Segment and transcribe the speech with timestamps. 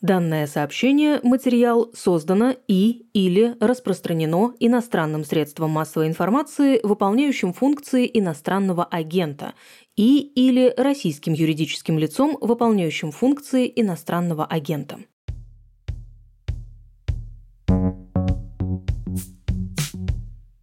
[0.00, 9.54] Данное сообщение, материал создано и или распространено иностранным средством массовой информации, выполняющим функции иностранного агента,
[9.96, 14.98] и или российским юридическим лицом, выполняющим функции иностранного агента.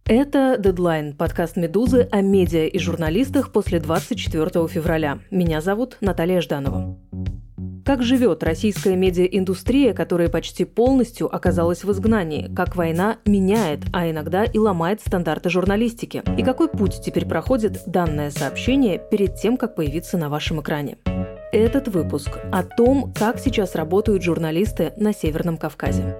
[0.06, 5.18] Это «Дедлайн»– подкаст «Медузы» о медиа и журналистах после 24 февраля.
[5.30, 7.05] Меня зовут Наталья Жданова.
[7.86, 12.52] Как живет российская медиаиндустрия, которая почти полностью оказалась в изгнании?
[12.52, 16.24] Как война меняет, а иногда и ломает стандарты журналистики?
[16.36, 20.98] И какой путь теперь проходит данное сообщение перед тем, как появиться на вашем экране?
[21.52, 26.16] Этот выпуск о том, как сейчас работают журналисты на Северном Кавказе.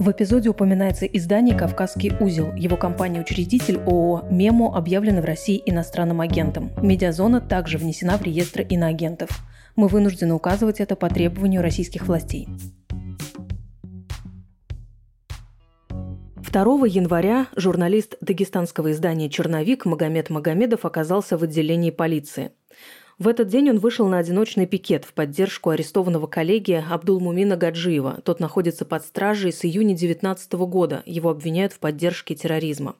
[0.00, 2.54] В эпизоде упоминается издание «Кавказский узел».
[2.54, 6.70] Его компания-учредитель ООО «Мемо» объявлена в России иностранным агентом.
[6.80, 9.28] Медиазона также внесена в реестр иноагентов.
[9.76, 12.48] Мы вынуждены указывать это по требованию российских властей.
[15.90, 22.52] 2 января журналист дагестанского издания «Черновик» Магомед Магомедов оказался в отделении полиции.
[23.20, 28.22] В этот день он вышел на одиночный пикет в поддержку арестованного коллеги Абдулмумина Гаджиева.
[28.24, 31.02] Тот находится под стражей с июня 2019 года.
[31.04, 32.96] Его обвиняют в поддержке терроризма.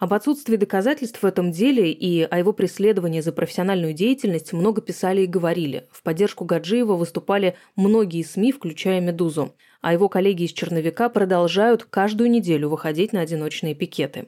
[0.00, 5.20] Об отсутствии доказательств в этом деле и о его преследовании за профессиональную деятельность много писали
[5.20, 5.86] и говорили.
[5.92, 9.54] В поддержку Гаджиева выступали многие СМИ, включая «Медузу».
[9.80, 14.26] А его коллеги из «Черновика» продолжают каждую неделю выходить на одиночные пикеты.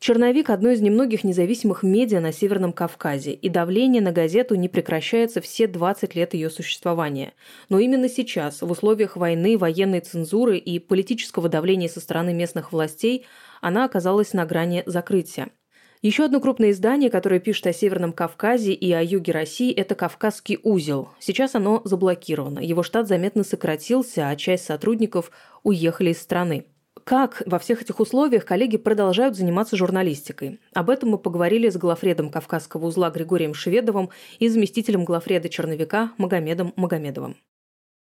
[0.00, 5.40] Черновик– одно из немногих независимых медиа на Северном Кавказе, и давление на газету не прекращается
[5.40, 7.32] все 20 лет ее существования.
[7.68, 13.26] Но именно сейчас, в условиях войны, военной цензуры и политического давления со стороны местных властей,
[13.60, 15.48] она оказалась на грани закрытия.
[16.00, 20.60] Еще одно крупное издание, которое пишет о Северном Кавказе и о юге России, это «Кавказский
[20.62, 21.08] узел».
[21.18, 22.60] Сейчас оно заблокировано.
[22.60, 25.32] Его штат заметно сократился, а часть сотрудников
[25.64, 26.66] уехали из страны.
[27.08, 30.60] Как во всех этих условиях коллеги продолжают заниматься журналистикой?
[30.74, 36.74] Об этом мы поговорили с главредом Кавказского узла Григорием Шведовым и заместителем главреда Черновика Магомедом
[36.76, 37.36] Магомедовым.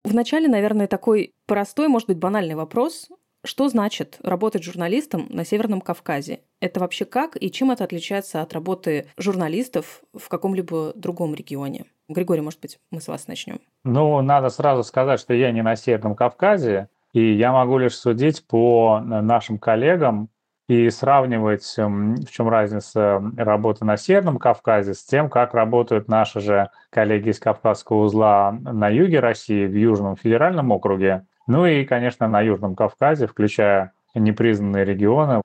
[0.03, 3.07] Вначале, наверное, такой простой, может быть, банальный вопрос.
[3.45, 6.41] Что значит работать журналистом на Северном Кавказе?
[6.59, 11.85] Это вообще как и чем это отличается от работы журналистов в каком-либо другом регионе?
[12.09, 13.61] Григорий, может быть, мы с вас начнем.
[13.85, 16.89] Ну, надо сразу сказать, что я не на Северном Кавказе.
[17.13, 20.29] И я могу лишь судить по э, нашим коллегам
[20.69, 26.39] и сравнивать, эм, в чем разница работы на Северном Кавказе с тем, как работают наши
[26.39, 32.29] же коллеги из Кавказского узла на юге России, в Южном федеральном округе, ну и, конечно,
[32.29, 35.41] на Южном Кавказе, включая непризнанные регионы.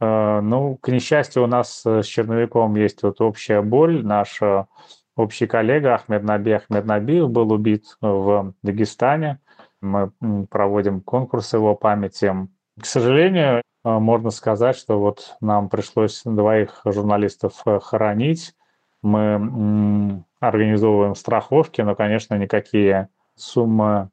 [0.00, 4.04] Э, ну, к несчастью, у нас с Черновиком есть вот общая боль.
[4.04, 4.66] Наш э,
[5.16, 9.38] общий коллега Ахмед Наби Ахмед Набиев был убит в Дагестане–
[9.80, 10.10] мы
[10.50, 12.32] проводим конкурс его памяти.
[12.80, 18.54] К сожалению, э, можно сказать, что вот нам пришлось двоих журналистов э, хоронить.
[19.02, 24.10] Мы организовываем страховки, но, конечно, никакие суммы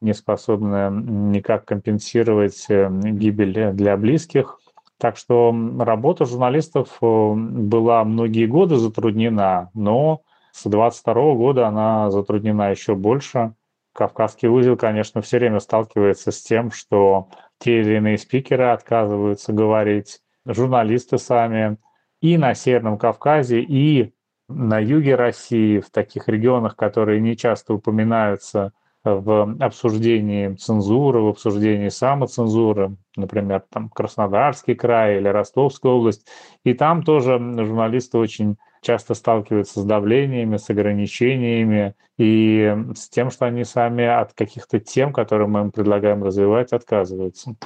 [0.00, 4.58] не способны никак компенсировать э, гибель для близких.
[4.98, 10.22] Так что работа журналистов была многие годы затруднена, но
[10.52, 13.52] с 22 года она затруднена еще больше.
[13.96, 20.20] Кавказский узел, конечно, все время сталкивается с тем, что те или иные спикеры отказываются говорить,
[20.44, 21.78] журналисты сами
[22.20, 24.12] и на Северном Кавказе, и
[24.48, 31.88] на юге России, в таких регионах, которые не часто упоминаются в обсуждении цензуры, в обсуждении
[31.88, 36.26] самоцензуры, например, там Краснодарский край или Ростовская область.
[36.64, 43.46] И там тоже журналисты очень часто сталкиваются с давлениями, с ограничениями и с тем, что
[43.46, 47.56] они сами от каких-то тем, которые мы им предлагаем развивать, отказываются.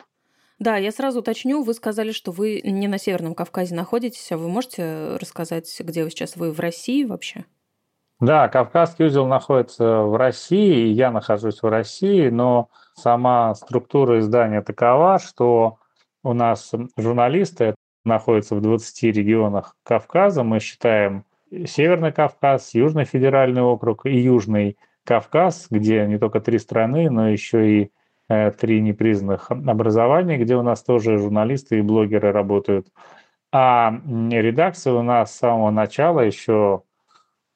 [0.59, 1.63] Да, я сразу уточню.
[1.63, 6.11] Вы сказали, что вы не на Северном Кавказе находитесь, а вы можете рассказать, где вы
[6.11, 6.37] сейчас?
[6.37, 7.45] Вы в России вообще?
[8.19, 14.61] Да, Кавказский узел находится в России, и я нахожусь в России, но сама структура издания
[14.61, 15.79] такова, что
[16.23, 17.75] у нас журналисты
[18.05, 20.43] находятся в 20 регионах Кавказа.
[20.43, 21.25] Мы считаем
[21.67, 27.71] Северный Кавказ, Южный федеральный округ и Южный Кавказ, где не только три страны, но еще
[27.71, 27.91] и
[28.29, 32.89] э, три непризнанных образования, где у нас тоже журналисты и блогеры работают.
[33.53, 33.93] А
[34.31, 36.83] редакция у нас с самого начала еще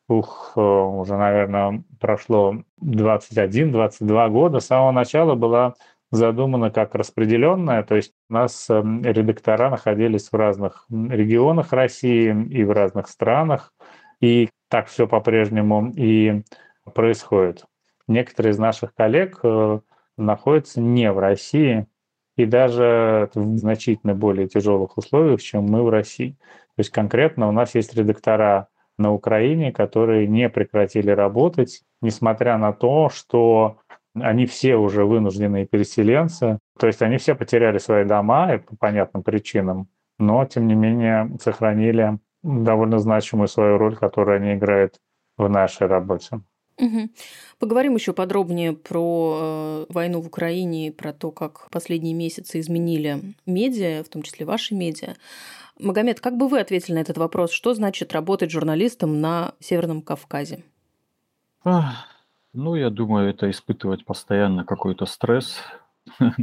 [0.08, 5.74] ух, э, уже, наверное, прошло 21-22 года, с самого начала была
[6.10, 12.64] задумана как распределенная, то есть у нас эм, редактора находились в разных регионах России и
[12.64, 13.72] в разных странах,
[14.20, 16.42] и так все по-прежнему и
[16.94, 17.64] происходит.
[18.06, 19.80] Некоторые из наших коллег э,
[20.16, 21.86] находятся не в России
[22.36, 26.36] и даже в значительно более тяжелых условиях, чем мы в России.
[26.76, 28.68] То есть конкретно у нас есть редактора
[28.98, 33.78] на Украине, которые не прекратили работать, несмотря на то, что
[34.14, 39.22] они все уже вынужденные переселенцы, то есть они все потеряли свои дома и по понятным
[39.22, 39.88] причинам,
[40.18, 45.00] но тем не менее сохранили довольно значимую свою роль, которую они играют
[45.36, 46.40] в нашей работе.
[46.78, 47.08] Угу.
[47.58, 53.20] Поговорим еще подробнее про э, войну в Украине и про то, как последние месяцы изменили
[53.46, 55.14] медиа, в том числе ваши медиа.
[55.78, 57.52] Магомед, как бы вы ответили на этот вопрос?
[57.52, 60.64] Что значит работать журналистом на Северном Кавказе?
[62.54, 65.58] Ну, я думаю, это испытывать постоянно какой-то стресс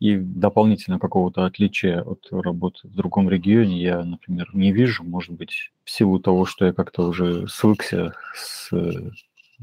[0.00, 5.02] и дополнительно какого-то отличия от работы в другом регионе я, например, не вижу.
[5.02, 8.70] Может быть, в силу того, что я как-то уже свыкся с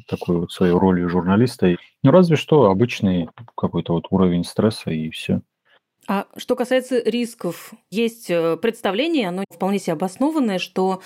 [0.07, 1.75] такой вот своей ролью журналиста.
[2.01, 5.41] Ну, разве что обычный какой-то вот уровень стресса и все.
[6.07, 11.01] А что касается рисков, есть э, представление, оно вполне себе обоснованное, что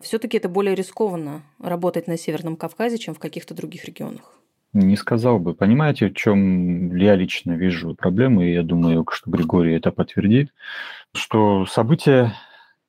[0.00, 4.38] все-таки это более рискованно работать на Северном Кавказе, чем в каких-то других регионах.
[4.72, 5.54] Не сказал бы.
[5.54, 10.52] Понимаете, в чем я лично вижу проблему, и я думаю, что Григорий это подтвердит,
[11.14, 12.34] что события,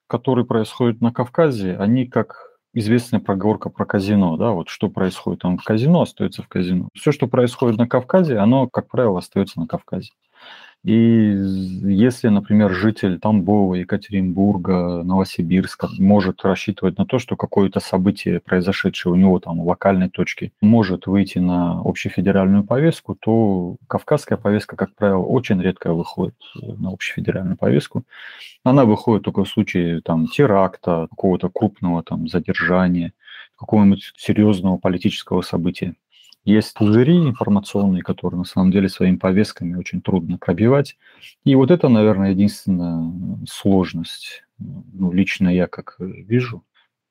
[0.06, 5.58] которые происходят на Кавказе, они как известная проговорка про казино, да, вот что происходит там
[5.58, 6.88] в казино, остается в казино.
[6.94, 10.12] Все, что происходит на Кавказе, оно, как правило, остается на Кавказе.
[10.82, 19.12] И если, например, житель Тамбова, Екатеринбурга, Новосибирска может рассчитывать на то, что какое-то событие, произошедшее
[19.12, 24.94] у него там в локальной точке, может выйти на общефедеральную повестку, то кавказская повестка, как
[24.94, 28.04] правило, очень редко выходит на общефедеральную повестку.
[28.64, 33.12] Она выходит только в случае там теракта, какого-то крупного там задержания,
[33.58, 35.94] какого-нибудь серьезного политического события.
[36.44, 40.96] Есть пузыри информационные, которые на самом деле своими повестками очень трудно пробивать.
[41.44, 44.44] И вот это, наверное, единственная сложность.
[44.58, 46.64] Ну, лично я как вижу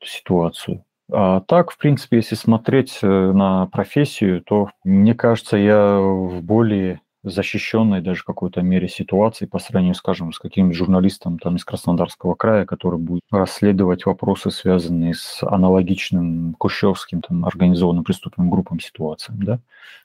[0.04, 0.84] ситуацию.
[1.12, 7.02] А так, в принципе, если смотреть э, на профессию, то, мне кажется, я в более
[7.24, 12.66] защищенной даже какой-то мере ситуации по сравнению, скажем, с каким-нибудь журналистом там из Краснодарского края,
[12.66, 19.60] который будет расследовать вопросы, связанные с аналогичным кущевским там организованным преступным группам ситуациям, да,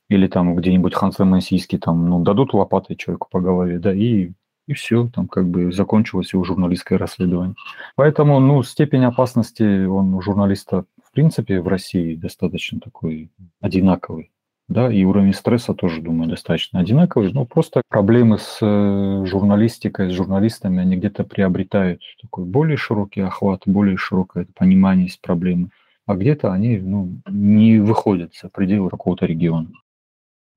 [0.08, 4.32] или там где-нибудь Ханты-Мансийский там, ну, дадут лопатой человеку по голове, да, и
[4.66, 7.54] и все, там как бы закончилось его журналистское расследование.
[7.96, 14.30] Поэтому, ну, степень опасности он у журналиста в принципе в России достаточно такой одинаковый
[14.68, 17.32] да, и уровень стресса тоже, думаю, достаточно одинаковый.
[17.32, 23.62] Но просто проблемы с э, журналистикой, с журналистами, они где-то приобретают такой более широкий охват,
[23.66, 25.68] более широкое понимание из проблемы,
[26.06, 29.68] а где-то они ну, не выходят за пределы какого-то региона.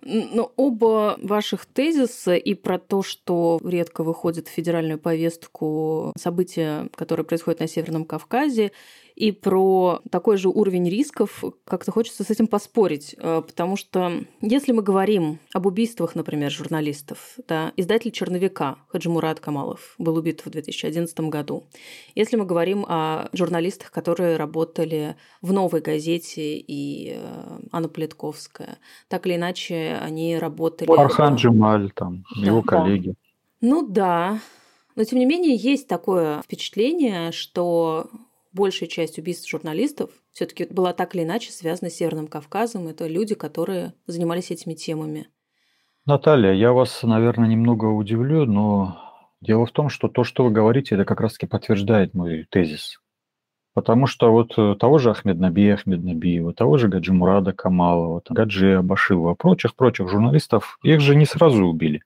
[0.04, 7.26] Но оба ваших тезиса и про то, что редко выходит в федеральную повестку события, которые
[7.26, 8.72] происходят на Северном Кавказе,
[9.18, 14.12] и про такой же уровень рисков, как-то хочется с этим поспорить, э, потому что
[14.42, 20.52] если мы говорим об убийствах, например, журналистов, да, издатель «Черновика» Хаджимурат Камалов был убит в
[20.52, 21.64] 2011 году.
[22.14, 28.78] Если мы говорим о журналистах, которые работали в «Новой газете» и э, Анна Политковская,
[29.08, 30.92] так или иначе они работали...
[30.92, 32.46] Архан Джемаль, там, да.
[32.46, 33.16] его коллеги.
[33.62, 34.40] Ну да,
[34.96, 38.12] но тем не менее есть такое впечатление, что
[38.54, 42.88] большая часть убийств журналистов все-таки была так или иначе связана с Северным Кавказом.
[42.88, 45.28] Это люди, которые занимались этими темами.
[46.06, 48.98] Наталья, я вас, наверное, немного удивлю, но
[49.42, 53.00] дело в том, что то, что вы говорите, это как раз-таки подтверждает мой тезис.
[53.74, 58.24] Потому что вот э, того же Ахмед Наби Ахмед Набиева, того же Гаджи Мурада Камалова,
[58.28, 62.02] Гаджи Абашилова, прочих-прочих журналистов, их же не сразу убили.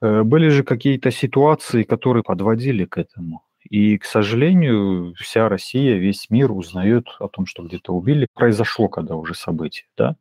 [0.00, 3.44] Э, были же какие-то ситуации, которые подводили к этому.
[3.68, 8.26] И, к сожалению, вся Россия, весь мир узнает о том, что где-то убили.
[8.34, 10.16] Произошло когда уже событие, да?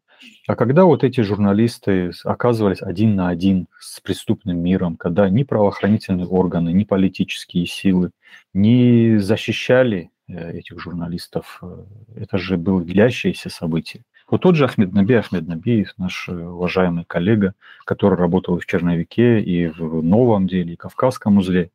[0.47, 6.27] А когда вот эти журналисты оказывались один на один с преступным миром, когда ни правоохранительные
[6.27, 8.11] органы, ни политические силы
[8.53, 11.83] не защищали э, этих журналистов, э,
[12.17, 14.03] это же было длящееся событие.
[14.29, 19.41] Вот тот же Ахмед Наби, Ахмед Набиев, наш э, уважаемый коллега, который работал в Черновике,
[19.41, 21.71] и в Новом деле, и в Кавказском узле,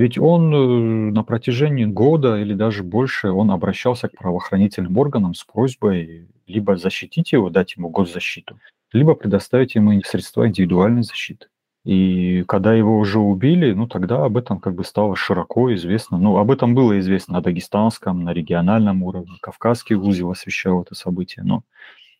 [0.00, 5.44] ведь он э, на протяжении года или даже больше он обращался к правоохранительным органам с
[5.44, 8.58] просьбой либо защитить его, дать ему госзащиту,
[8.94, 11.48] либо предоставить ему средства индивидуальной защиты.
[11.84, 16.16] И когда его уже убили, ну тогда об этом как бы стало широко известно.
[16.16, 19.36] Ну, об этом было известно на дагестанском, на региональном уровне.
[19.42, 21.44] Кавказский узел освещал это событие.
[21.44, 21.62] Но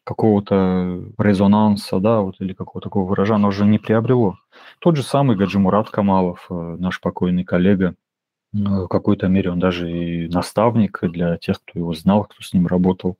[0.04, 4.38] какого-то резонанса, да, вот, или какого-то такого выражения, уже не приобрело.
[4.80, 7.94] Тот же самый Гаджимурат Камалов, э, наш покойный коллега,
[8.52, 12.66] в какой-то мере он даже и наставник для тех, кто его знал, кто с ним
[12.66, 13.16] работал.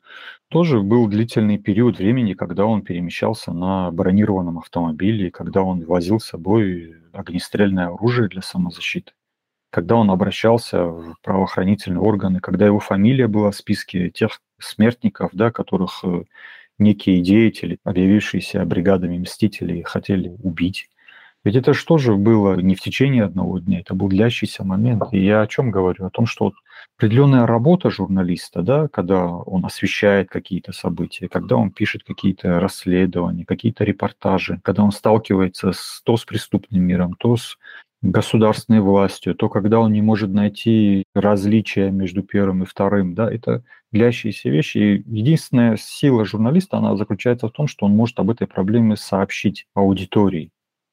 [0.49, 6.27] Тоже был длительный период времени, когда он перемещался на бронированном автомобиле, когда он возил с
[6.27, 9.13] собой огнестрельное оружие для самозащиты,
[9.71, 15.53] когда он обращался в правоохранительные органы, когда его фамилия была в списке тех смертников, да,
[15.53, 16.25] которых э,
[16.81, 20.89] некие деятели, объявившиеся бригадами мстителей, хотели убить.
[21.43, 25.05] Ведь это что же было не в течение одного дня, это был длящийся момент.
[25.13, 26.05] И я о чем говорю?
[26.05, 26.55] О том, что вот
[26.99, 33.85] определенная работа журналиста, да, когда он освещает какие-то события, когда он пишет какие-то расследования, какие-то
[33.85, 37.57] репортажи, когда он сталкивается с, то с преступным миром, то с
[38.03, 43.63] государственной властью, то когда он не может найти различия между первым и вторым, да, это
[43.93, 44.79] длящиеся вещи.
[44.79, 49.67] И единственная сила журналиста, она заключается в том, что он может об этой проблеме сообщить
[49.75, 50.51] аудитории.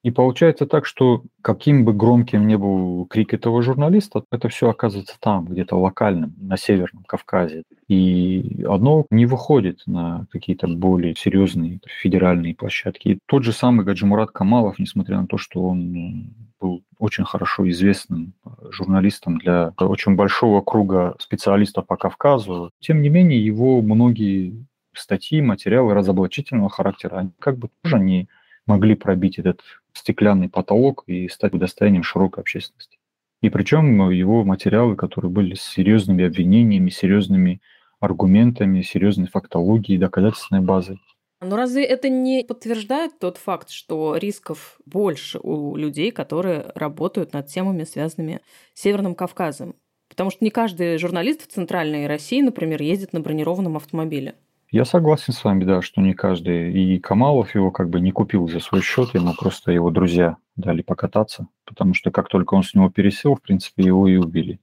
[0.08, 5.18] И получается так, что каким бы громким ни был крик этого журналиста, это все оказывается
[5.20, 7.64] там, где-то локальным, на Северном Кавказе.
[7.90, 13.08] И одно не выходит на какие-то более серьезные федеральные площадки.
[13.10, 18.32] И тот же самый Гаджимурат Камалов, несмотря на то, что он был очень хорошо известным
[18.72, 25.94] журналистом для очень большого круга специалистов по Кавказу, тем не менее его многие статьи, материалы
[25.94, 28.30] разоблачительного характера, они как бы тоже не
[28.68, 29.62] могли пробить этот
[29.98, 32.98] стеклянный потолок и стать достоянием широкой общественности.
[33.42, 37.62] И причем его материалы, которые были с серьезными обвинениями, серьезными
[38.00, 41.00] аргументами, серьезной фактологией, доказательственной базой.
[41.40, 47.48] Но разве это не подтверждает тот факт, что рисков больше у людей, которые работают над
[47.48, 48.42] темами, связанными
[48.74, 49.76] с Северным Кавказом?
[50.10, 54.36] Потому что не каждый журналист в Центральной России, например, ездит на бронированном автомобиле.
[54.70, 56.74] Я согласен с вами, да, что не каждый.
[56.74, 60.82] И Камалов его как бы не купил за свой счет, ему просто его друзья дали
[60.82, 64.60] покататься, потому что как только он с него пересел, в принципе, его и убили.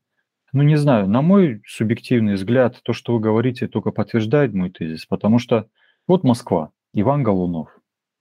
[0.53, 5.07] Ну, не знаю, на мой субъективный взгляд, то, что вы говорите, только подтверждает мой тезис,
[5.07, 5.69] потому что
[6.07, 7.71] вот Москва, Иван Голунов,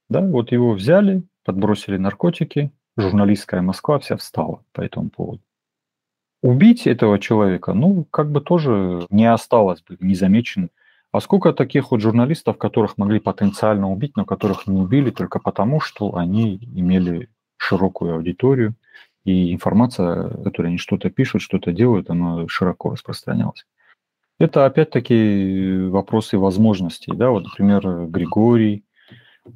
[0.10, 5.42] да, вот его взяли, подбросили наркотики, журналистская Москва вся встала по этому поводу.
[6.42, 10.70] Убить этого человека, ну, как бы тоже не осталось бы незамеченным
[11.14, 15.80] а сколько таких вот журналистов, которых могли потенциально убить, но которых не убили только потому,
[15.80, 18.74] что они имели широкую аудиторию,
[19.24, 23.68] и информация, которой они что-то пишут, что-то делают, она широко распространялась.
[24.40, 27.14] Это опять-таки вопросы возможностей.
[27.16, 27.30] Да?
[27.30, 28.84] Вот, например, Григорий,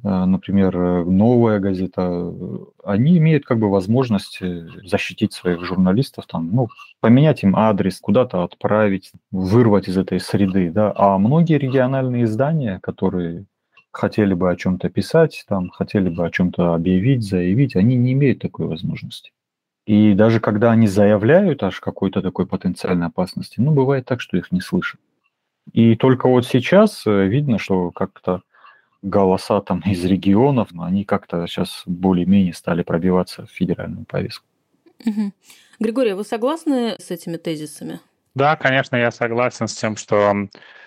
[0.02, 4.40] например, э, новая газета, э, они имеют как бы возможность
[4.84, 6.68] защитить своих журналистов, там, ну,
[7.00, 13.46] поменять им адрес, куда-то отправить, вырвать из этой среды, да, а многие региональные издания, которые
[13.92, 18.40] хотели бы о чем-то писать, там, хотели бы о чем-то объявить, заявить, они не имеют
[18.40, 19.32] такой возможности.
[19.86, 24.52] И даже когда они заявляют аж какой-то такой потенциальной опасности, ну, бывает так, что их
[24.52, 25.00] не слышат.
[25.72, 28.42] И только вот сейчас видно, что как-то
[29.02, 34.44] голоса там из регионов, но они как-то сейчас более-менее стали пробиваться в федеральную повестку.
[35.04, 35.32] Угу.
[35.80, 38.00] Григорий, вы согласны с этими тезисами?
[38.34, 40.34] Да, конечно, я согласен с тем, что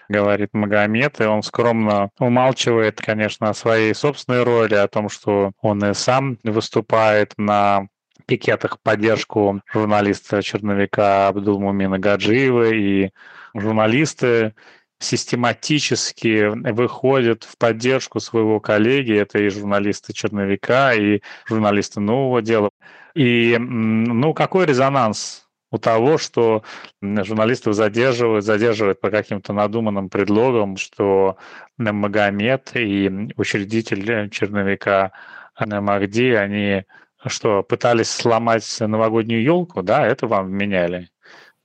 [0.09, 5.83] говорит Магомед, и он скромно умалчивает, конечно, о своей собственной роли, о том, что он
[5.83, 7.87] и сам выступает на
[8.25, 13.11] пикетах в поддержку журналиста черновика Абдулмумина Гаджиева, и
[13.53, 14.53] журналисты
[15.01, 22.69] систематически выходят в поддержку своего коллеги, это и журналисты черновика, и журналисты нового дела.
[23.15, 26.63] И ну, какой резонанс у того, что
[27.01, 31.37] журналистов задерживают, задерживают по каким-то надуманным предлогам, что
[31.77, 35.11] Магомед и учредитель черновика
[35.59, 36.83] Махди, они
[37.25, 41.09] что, пытались сломать новогоднюю елку, да, это вам вменяли?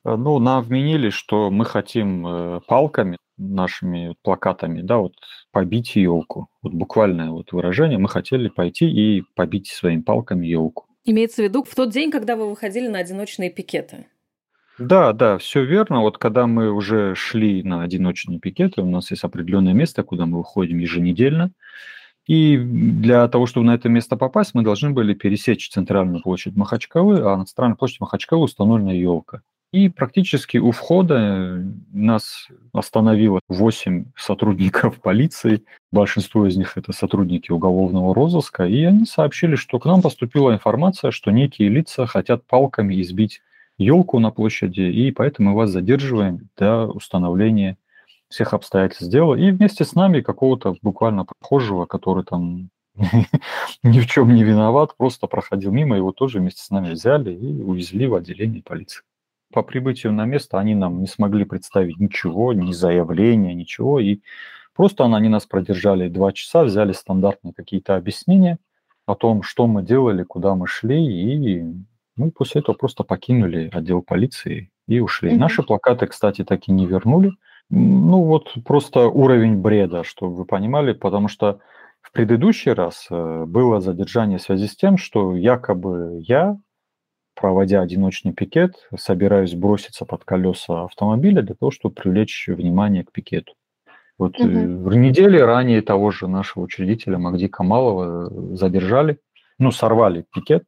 [0.04, 5.14] Ну, нам вменили, что мы хотим э, палками нашими плакатами, да, вот
[5.52, 6.48] побить елку.
[6.62, 7.98] Вот буквальное вот выражение.
[7.98, 10.86] Мы хотели пойти и побить своими палками елку.
[11.04, 14.06] Имеется в виду в тот день, когда вы выходили на одиночные пикеты?
[14.78, 16.00] Да, да, все верно.
[16.00, 20.38] Вот когда мы уже шли на одиночные пикеты, у нас есть определенное место, куда мы
[20.38, 21.52] выходим еженедельно.
[22.26, 27.20] И для того, чтобы на это место попасть, мы должны были пересечь центральную площадь Махачкалы,
[27.20, 29.42] а на центральной площади Махачкалы установлена елка.
[29.72, 35.64] И практически у входа нас остановило 8 сотрудников полиции.
[35.92, 38.64] Большинство из них это сотрудники уголовного розыска.
[38.64, 43.42] И они сообщили, что к нам поступила информация, что некие лица хотят палками избить
[43.78, 47.76] елку на площади, и поэтому мы вас задерживаем до установления
[48.28, 52.70] всех обстоятельств дела, и вместе с нами какого-то буквально прохожего, который там
[53.82, 57.62] ни в чем не виноват, просто проходил мимо, его тоже вместе с нами взяли и
[57.62, 59.02] увезли в отделение полиции.
[59.56, 64.20] По прибытию на место они нам не смогли представить ничего, ни заявления, ничего, и
[64.74, 68.58] просто они нас продержали два часа, взяли стандартные какие-то объяснения
[69.06, 71.64] о том, что мы делали, куда мы шли, и
[72.16, 75.30] мы после этого просто покинули отдел полиции и ушли.
[75.30, 75.38] Mm-hmm.
[75.38, 77.32] Наши плакаты, кстати, так и не вернули.
[77.70, 81.60] Ну вот просто уровень бреда, чтобы вы понимали, потому что
[82.02, 86.58] в предыдущий раз э, было задержание в связи с тем, что якобы я,
[87.36, 93.54] проводя одиночный пикет, собираюсь броситься под колеса автомобиля для того, чтобы привлечь внимание к пикету.
[94.18, 94.48] Вот угу.
[94.48, 99.18] в неделе ранее того же нашего учредителя Магди Камалова э, задержали,
[99.58, 100.64] ну, сорвали пикет,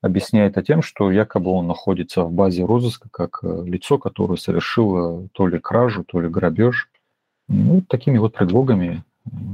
[0.00, 5.48] объясняя это тем, что якобы он находится в базе розыска как лицо, которое совершило то
[5.48, 6.88] ли кражу, то ли грабеж.
[7.48, 9.02] Ну, такими вот предлогами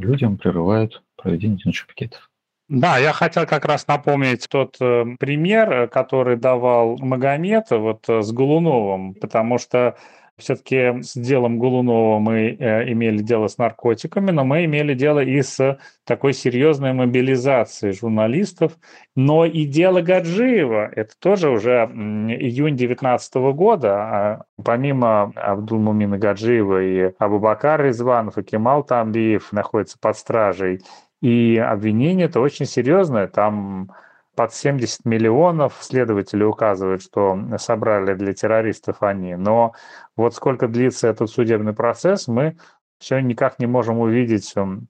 [0.01, 2.31] людям прерывают проведение одиночных пикетов.
[2.69, 8.21] Да, я хотел как раз напомнить тот э, пример, э, который давал Магомед вот э,
[8.21, 9.97] с Голуновым, потому что
[10.39, 15.41] все-таки с делом Голунова мы э, имели дело с наркотиками, но мы имели дело и
[15.41, 18.73] с такой серьезной мобилизацией журналистов.
[19.17, 23.95] Но и дело Гаджиева, это тоже уже июнь 2019 года.
[23.95, 30.83] А помимо Абдулмумина Гаджиева и Абубакар Резванов и Кемал Тамбиев находятся под стражей.
[31.21, 33.27] И обвинение это очень серьезное.
[33.27, 33.91] Там
[34.37, 39.35] под 70 миллионов следователи указывают, что собрали для террористов они.
[39.35, 39.73] Но
[40.17, 42.57] вот сколько длится этот судебный процесс, мы
[43.01, 44.87] все никак не можем увидеть эм,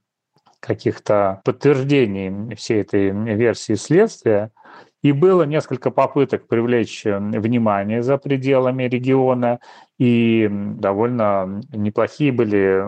[0.61, 4.51] каких-то подтверждений всей этой версии следствия.
[5.01, 9.61] И было несколько попыток привлечь эм, внимание за пределами региона,
[9.99, 12.85] и довольно неплохие были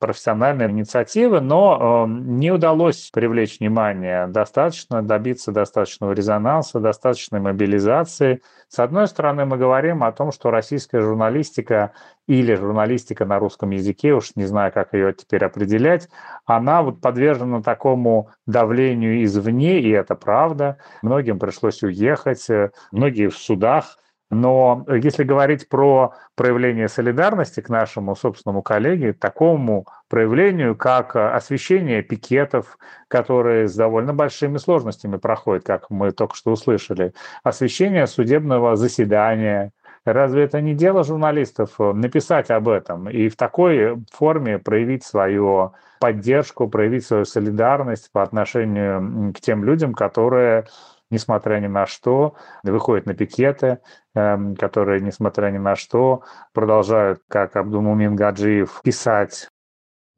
[0.00, 8.42] профессиональные инициативы, но не удалось привлечь внимание достаточно, добиться достаточного резонанса, достаточной мобилизации.
[8.68, 11.92] С одной стороны, мы говорим о том, что российская журналистика
[12.26, 16.08] или журналистика на русском языке, уж не знаю, как ее теперь определять,
[16.46, 20.78] она вот подвержена такому давлению извне, и это правда.
[21.02, 23.98] Многим пришлось уехать, э, многие в судах
[24.30, 32.78] но если говорить про проявление солидарности к нашему собственному коллеге, такому проявлению, как освещение пикетов,
[33.08, 37.12] которые с довольно большими сложностями проходят, как мы только что услышали,
[37.42, 39.72] освещение судебного заседания,
[40.06, 46.68] Разве это не дело журналистов написать об этом и в такой форме проявить свою поддержку,
[46.68, 50.64] проявить свою солидарность по отношению к тем людям, которые
[51.10, 53.78] несмотря ни на что, выходят на пикеты,
[54.14, 59.48] эм, которые, несмотря ни на что, продолжают, как Абдумумин Гаджиев, писать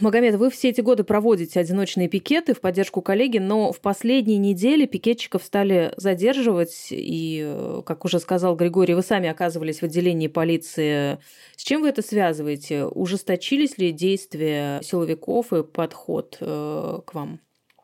[0.02, 4.84] Магомед, вы все эти годы проводите одиночные пикеты в поддержку коллеги, но в последние недели
[4.84, 11.18] пикетчиков стали задерживать, и, э, как уже сказал Григорий, вы сами оказывались в отделении полиции.
[11.56, 12.84] С чем вы это связываете?
[12.86, 17.38] Ужесточились ли действия силовиков и подход э, к вам?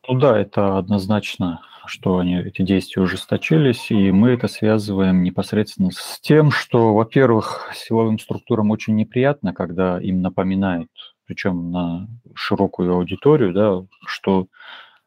[0.09, 6.21] Ну да, это однозначно что они, эти действия ужесточились, и мы это связываем непосредственно с
[6.21, 10.91] тем, что, во-первых, силовым структурам очень неприятно, когда им напоминают,
[11.27, 14.47] причем на широкую аудиторию, да, что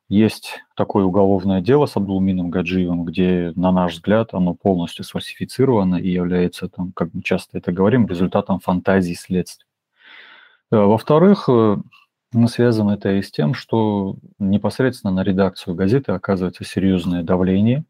[0.10, 6.10] есть такое уголовное дело с Абдулмином Гаджиевым, где, на наш взгляд, оно полностью сфальсифицировано и
[6.10, 9.68] является, там, как мы часто это говорим, результатом фантазии следствия.
[10.72, 11.48] Э, во-вторых,
[12.34, 17.84] ну, связано это и с тем, что непосредственно на редакцию газеты оказывается серьезное давление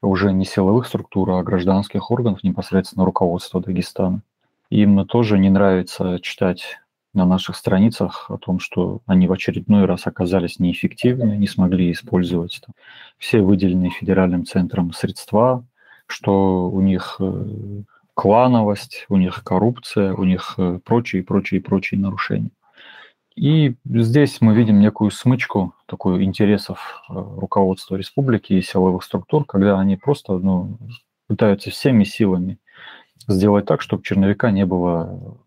[0.00, 4.22] уже не силовых структур, а гражданских органов, непосредственно руководства Дагестана.
[4.70, 6.78] Им тоже не нравится читать
[7.14, 12.60] на наших страницах о том, что они в очередной раз оказались неэффективны, не смогли использовать
[12.64, 12.74] там,
[13.16, 15.64] все выделенные федеральным центром средства,
[16.06, 17.82] что у них э,
[18.14, 22.50] клановость, у них коррупция, у них э, прочие, прочие, прочие нарушения.
[23.38, 29.78] И здесь мы видим некую смычку такую интересов э, руководства республики и силовых структур, когда
[29.78, 30.76] они просто ну,
[31.28, 32.58] пытаются всеми силами
[33.28, 35.38] сделать так, чтобы черновика не было,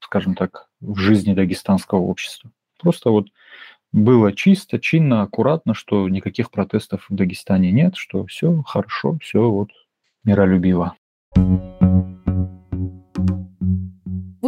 [0.00, 2.50] скажем так, в жизни дагестанского общества.
[2.78, 3.28] Просто вот
[3.92, 9.70] было чисто, чинно, аккуратно, что никаких протестов в Дагестане нет, что все хорошо, все вот
[10.22, 10.96] миролюбиво.
[11.34, 11.71] Вы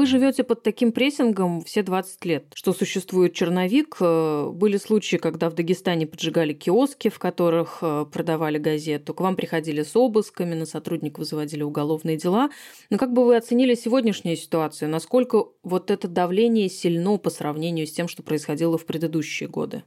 [0.04, 3.96] вы живете под таким прессингом все 20 лет, что существует черновик.
[4.00, 9.14] Э, были случаи, когда в Дагестане поджигали киоски, в которых э, продавали газету.
[9.14, 12.50] К вам приходили с обысками, на сотрудников заводили уголовные дела.
[12.90, 14.90] Но как бы вы оценили сегодняшнюю ситуацию?
[14.90, 19.84] Насколько вот это давление сильно по сравнению с тем, что происходило в предыдущие годы?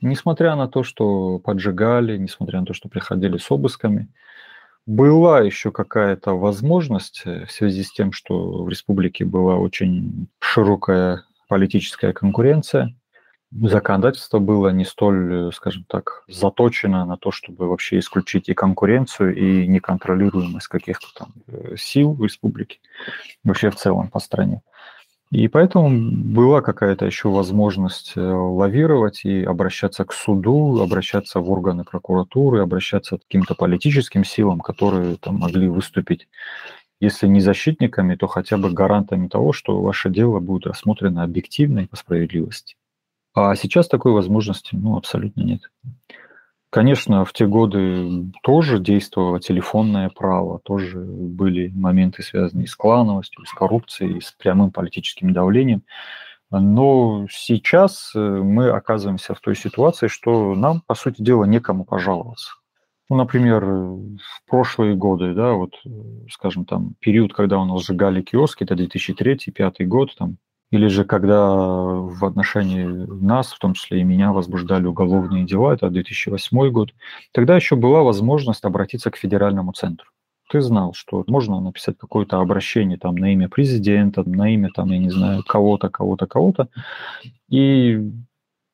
[0.00, 4.06] Несмотря на то, что поджигали, несмотря на то, что приходили с обысками,
[4.88, 11.24] была еще какая-то возможность э, в связи с тем, что в республике была очень широкая
[11.46, 12.96] политическая конкуренция.
[13.52, 19.36] Законодательство было не столь, э, скажем так, заточено на то, чтобы вообще исключить и конкуренцию,
[19.36, 22.78] и неконтролируемость каких-то там э, сил в республике,
[23.44, 24.62] вообще в целом по стране.
[25.30, 31.84] И поэтому была какая-то еще возможность э, лавировать и обращаться к суду, обращаться в органы
[31.84, 36.28] прокуратуры, обращаться к каким-то политическим силам, которые там могли выступить,
[37.00, 41.86] если не защитниками, то хотя бы гарантами того, что ваше дело будет рассмотрено объективно и
[41.86, 42.76] по справедливости.
[43.34, 45.60] А сейчас такой возможности ну, абсолютно нет.
[46.70, 53.52] Конечно, в те годы тоже действовало телефонное право, тоже были моменты, связанные с клановостью, с
[53.52, 55.82] коррупцией, с прямым политическим давлением.
[56.50, 62.52] Но сейчас э, мы оказываемся в той ситуации, что нам, по сути дела, некому пожаловаться.
[63.10, 65.88] Ну, например, в прошлые годы, да, вот, э,
[66.30, 70.36] скажем, там, период, когда у нас сжигали киоски, это 2003-2005 год, там,
[70.70, 75.88] или же когда в отношении нас, в том числе и меня, возбуждали уголовные дела, это
[75.88, 76.90] 2008 год,
[77.32, 80.08] тогда еще была возможность обратиться к федеральному центру.
[80.50, 84.98] Ты знал, что можно написать какое-то обращение там на имя президента, на имя там, я
[84.98, 86.68] не знаю, кого-то, кого-то, кого-то.
[87.50, 88.00] И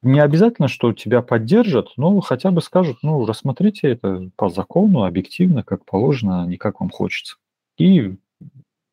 [0.03, 5.63] не обязательно, что тебя поддержат, но хотя бы скажут, ну, рассмотрите это по закону, объективно,
[5.63, 7.37] как положено, а не как вам хочется.
[7.79, 8.17] И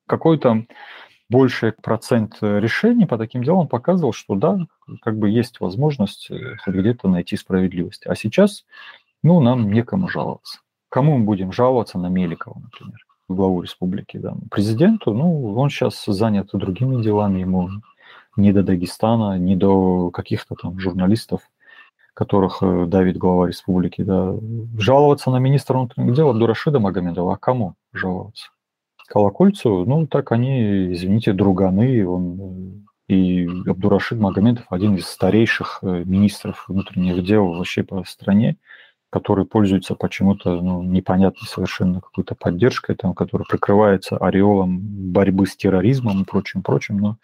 [0.08, 0.66] какой-то
[1.32, 4.60] больший процент э, решений по таким делам показывал, что да,
[5.02, 8.06] как бы есть возможность э, хоть где-то найти справедливость.
[8.06, 8.66] А сейчас,
[9.24, 10.60] ну, нам некому жаловаться.
[10.90, 14.36] Кому мы будем жаловаться на Меликова, например, главу республики, да.
[14.52, 17.70] Президенту, ну, он сейчас занят другими делами, ему
[18.36, 21.50] не до Дагестана, не до каких-то там журналистов,
[22.14, 24.36] которых э, давит глава республики, да.
[24.78, 28.52] Жаловаться на министра внутренних дел Абдурашида Магомедова, а кому жаловаться?
[29.12, 32.08] Колокольцу, ну, так они, извините, друганы.
[32.08, 38.56] Он и Абдурашид Магомедов один из старейших э, министров внутренних дел вообще по стране,
[39.10, 46.22] который пользуется почему-то ну, непонятной совершенно какой-то поддержкой, там, который прикрывается ореолом борьбы с терроризмом
[46.22, 47.18] и прочим, прочим, но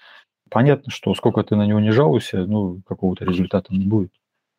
[0.50, 4.12] понятно, что сколько ты на него не жалуйся, ну, какого-то результата не будет.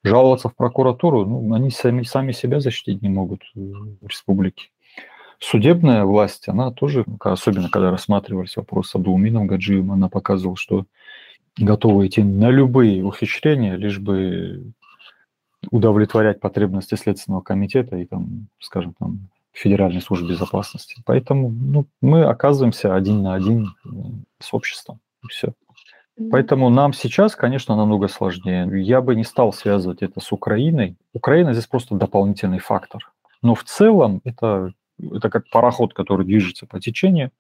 [0.02, 4.70] Жаловаться в прокуратуру, ну, они сами, сами себя защитить не могут в республике.
[5.40, 10.87] Судебная власть, она тоже, особенно когда рассматривались вопросы Абдулмином Гаджиевым, она показывала, что
[11.57, 14.72] готова идти на любые ухищрения, лишь бы
[15.70, 21.03] удовлетворять потребности Следственного комитета и, там, скажем, там, Федеральной службы безопасности.
[21.05, 23.88] Поэтому ну, мы оказываемся один на один э,
[24.38, 25.01] с обществом.
[25.24, 25.53] И все.
[26.31, 28.68] Поэтому нам сейчас, конечно, намного сложнее.
[28.83, 30.96] Я бы не стал связывать это с Украиной.
[31.12, 33.12] Украина здесь просто дополнительный фактор.
[33.42, 37.30] Но в целом это это как пароход, который движется по течению.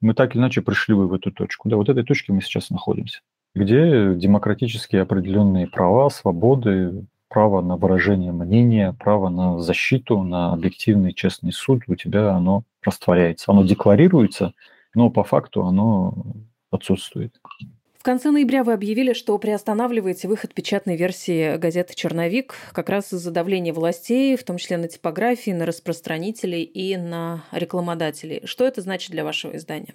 [0.00, 1.68] Мы так или иначе пришли в эту точку.
[1.68, 3.20] Да, вот этой точке мы сейчас находимся,
[3.54, 11.52] где демократические определенные права, свободы, право на выражение мнения, право на защиту, на объективный честный
[11.52, 13.50] суд у тебя оно растворяется.
[13.50, 14.52] Оно декларируется,
[14.94, 16.14] но по факту оно
[16.70, 17.34] отсутствует
[18.04, 23.72] конце ноября вы объявили, что приостанавливаете выход печатной версии газеты «Черновик» как раз из-за давления
[23.72, 28.42] властей, в том числе на типографии, на распространителей и на рекламодателей.
[28.44, 29.94] Что это значит для вашего издания?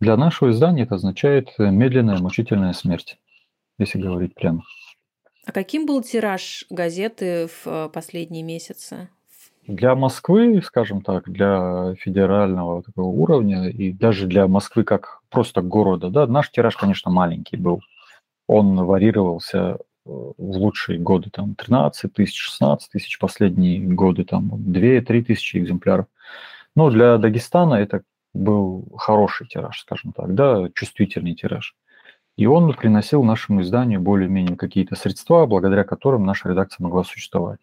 [0.00, 3.18] Для нашего издания это означает медленная, мучительная смерть,
[3.78, 4.64] если говорить прямо.
[5.44, 9.08] А каким был тираж газеты в э, последние месяцы?
[9.66, 16.10] Для Москвы, скажем так, для федерального такого уровня и даже для Москвы как просто города,
[16.10, 17.80] да, наш тираж, конечно, маленький был.
[18.48, 25.22] Он варьировался э, в лучшие годы там 13 тысяч, 16 тысяч, последние годы там 2-3
[25.22, 26.06] тысячи экземпляров.
[26.74, 28.02] Но для Дагестана это
[28.34, 31.76] был хороший тираж, скажем так, да, чувствительный тираж.
[32.36, 37.60] И он приносил нашему изданию более-менее какие-то средства, благодаря которым наша редакция могла существовать.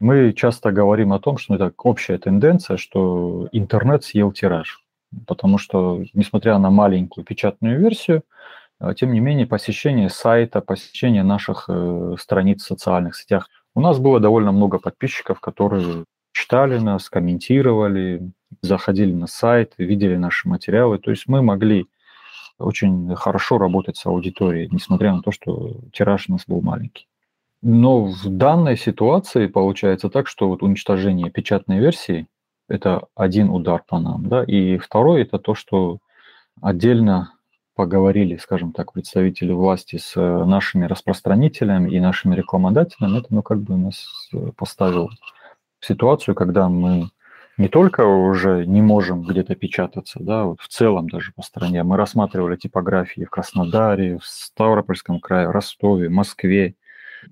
[0.00, 4.82] Мы часто говорим о том, что это общая тенденция, что интернет съел тираж.
[5.26, 8.22] Потому что, несмотря на маленькую печатную версию,
[8.80, 13.48] э, тем не менее, посещение сайта, посещение наших э, страниц в социальных сетях.
[13.74, 18.32] У нас было довольно много подписчиков, которые читали нас, комментировали,
[18.62, 20.98] заходили на сайт, видели наши материалы.
[20.98, 21.86] То есть мы могли
[22.58, 27.09] очень хорошо работать с аудиторией, несмотря на то, что тираж у нас был маленький.
[27.62, 32.26] Но в данной ситуации получается так, что вот уничтожение печатной версии–
[32.68, 35.98] это один удар по нам, да, и второй– это то, что
[36.62, 37.34] отдельно
[37.74, 43.62] поговорили, скажем так, представители власти с э, нашими распространителями и нашими рекламодателями, это, ну, как
[43.62, 45.10] бы нас э, поставил
[45.80, 47.08] в ситуацию, когда мы
[47.56, 51.82] не только уже не можем где-то печататься, да, вот в целом даже по стране.
[51.82, 56.74] Мы рассматривали типографии в Краснодаре, в Ставропольском крае, Ростове, Москве,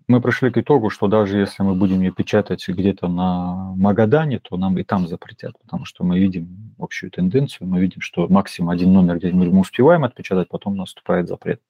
[0.06, 4.56] мы пришли к итогу, что даже если мы будем ее печатать где-то на Магадане, то
[4.56, 8.92] нам и там запретят, потому что мы видим общую тенденцию, мы видим, что максимум один
[8.92, 11.60] номер, где мы успеваем отпечатать, потом наступает запрет.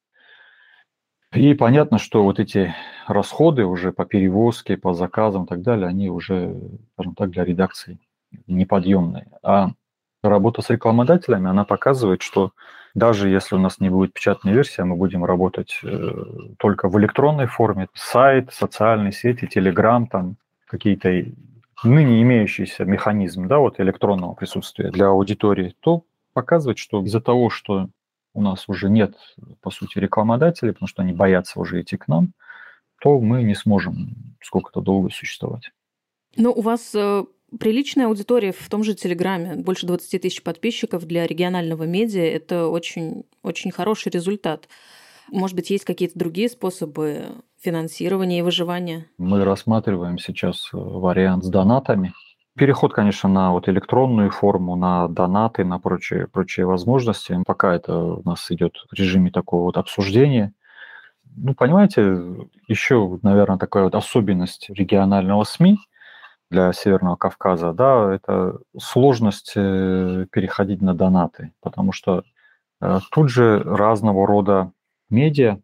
[1.33, 2.75] И понятно, что вот эти
[3.07, 6.57] расходы уже по перевозке, по заказам и так далее, они уже,
[6.95, 7.99] скажем так, для редакции
[8.47, 9.31] неподъемные.
[9.43, 9.71] А
[10.23, 12.53] работа с рекламодателями, она показывает, что
[12.99, 16.25] даже если у нас не будет печатной версии, мы будем работать э,
[16.59, 21.09] только в электронной форме, сайт, социальные сети, телеграм, там какие-то
[21.85, 27.89] ныне имеющиеся механизмы, да, вот электронного присутствия для аудитории, то показывает, что из-за того, что
[28.35, 29.17] у нас уже нет,
[29.61, 32.33] по сути, рекламодателей, потому что они боятся уже идти к нам,
[33.01, 35.71] то мы не сможем сколько-то долго существовать.
[36.37, 37.25] Но у вас э,
[37.59, 43.25] Приличная аудитория в том же Телеграме, больше 20 тысяч подписчиков для регионального медиа– это очень,
[43.43, 44.69] очень хороший результат.
[45.33, 49.07] Может быть, есть какие-то другие способы финансирования и выживания?
[49.17, 52.13] Мы рассматриваем сейчас э, вариант с донатами.
[52.55, 57.39] Переход, конечно, на вот электронную форму, на донаты, на прочие, прочие возможности.
[57.47, 60.53] Пока это у нас идет в режиме такого вот обсуждения.
[61.35, 62.21] Ну, понимаете,
[62.67, 65.79] еще, наверное, такая вот особенность регионального СМИ–
[66.51, 72.23] для Северного Кавказа, да, это сложность э, переходить на донаты, потому что
[72.81, 74.73] э, тут же разного рода
[75.11, 75.61] медиа,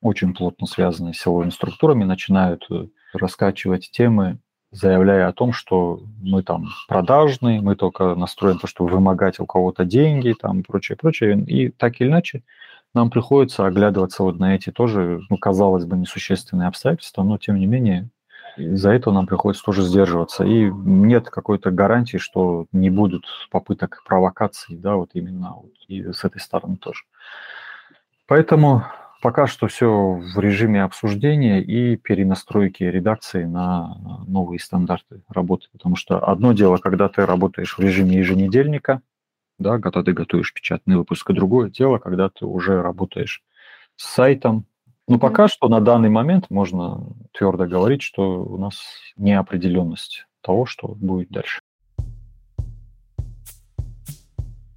[0.00, 4.38] очень плотно связанные с силовыми структурами, начинают э, раскачивать темы,
[4.70, 9.84] заявляя о том, что мы там продажные, мы только настроены то, чтобы вымогать у кого-то
[9.84, 11.44] деньги, там прочее, прочее.
[11.46, 12.42] И так или иначе
[12.94, 17.66] нам приходится оглядываться вот на эти тоже, ну, казалось бы, несущественные обстоятельства, но тем не
[17.66, 18.08] менее
[18.56, 20.44] из-за этого нам приходится тоже сдерживаться.
[20.44, 26.24] И нет какой-то гарантии, что не будут попыток провокаций, да, вот именно вот, и с
[26.24, 27.04] этой стороны тоже.
[28.26, 28.84] Поэтому
[29.22, 35.68] пока что все в режиме обсуждения и перенастройки редакции на новые стандарты работы.
[35.72, 39.00] Потому что одно дело, когда ты работаешь в режиме еженедельника,
[39.58, 43.42] да, когда ты готовишь печатный выпуск, и другое дело, когда ты уже работаешь
[43.96, 44.66] с сайтом,
[45.08, 48.80] ну, пока что на данный момент можно твердо говорить, что у нас
[49.16, 51.60] неопределенность того, что будет дальше.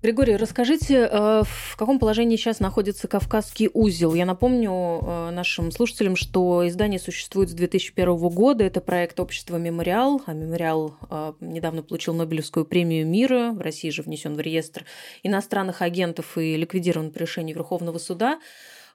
[0.06, 4.14] Григорий, расскажите, э, в каком положении сейчас находится Кавказский узел?
[4.14, 8.64] Я напомню э, нашим слушателям, что издание существует с 2001 года.
[8.64, 10.22] Это проект общества «Мемориал».
[10.28, 13.52] А «Мемориал» э, недавно получил Нобелевскую премию мира.
[13.52, 14.86] В России же внесен в реестр
[15.24, 18.38] иностранных агентов и ликвидирован по решению Верховного суда.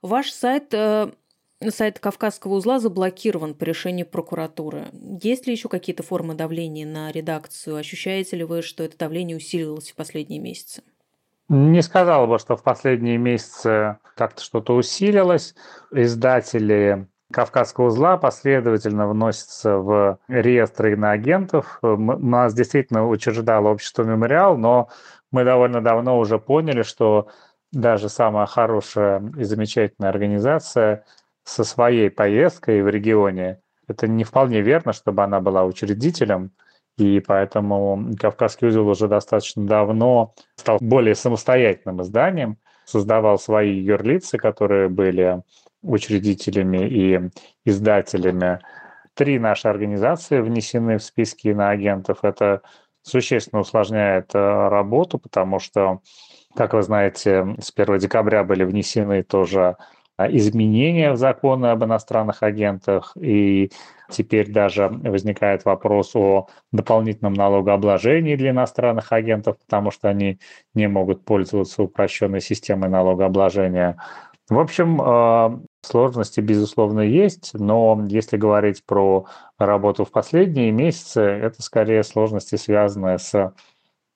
[0.02, 0.74] Ваш сайт
[1.68, 4.86] Сайт Кавказского узла заблокирован по решению прокуратуры.
[5.22, 7.76] Есть ли еще какие-то формы давления на редакцию?
[7.76, 10.82] Ощущаете ли вы, что это давление усилилось в последние месяцы?
[11.50, 15.54] Не сказал бы, что в последние месяцы как-то что-то усилилось.
[15.92, 21.78] Издатели Кавказского узла последовательно вносятся в реестры иноагентов.
[21.82, 24.88] Нас действительно учреждало общество «Мемориал», но
[25.30, 27.28] мы довольно давно уже поняли, что
[27.72, 31.04] даже самая хорошая и замечательная организация
[31.44, 36.52] со своей поездкой в регионе, это не вполне верно, чтобы она была учредителем,
[36.96, 44.88] и поэтому Кавказский узел уже достаточно давно стал более самостоятельным изданием, создавал свои юрлицы, которые
[44.88, 45.42] были
[45.82, 47.30] учредителями и
[47.64, 48.60] издателями.
[49.14, 52.18] Три наши организации внесены в списки иноагентов.
[52.22, 52.62] Это
[53.02, 56.00] существенно усложняет э, работу, потому что,
[56.54, 59.76] как вы знаете, с 1 декабря были внесены тоже
[60.16, 63.70] а, изменения в законы об иностранных агентах, и
[64.10, 70.38] теперь даже возникает вопрос о дополнительном налогообложении для иностранных агентов, потому что они
[70.74, 73.96] не могут пользоваться упрощенной системой налогообложения.
[74.50, 79.26] В общем, а, сложности, безусловно, есть, но если говорить про
[79.58, 83.54] работу в последние месяцы, это скорее сложности, связанные с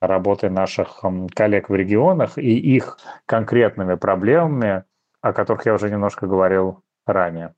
[0.07, 4.85] работой наших коллег в регионах и их конкретными проблемами,
[5.21, 7.55] о которых я уже немножко говорил ранее.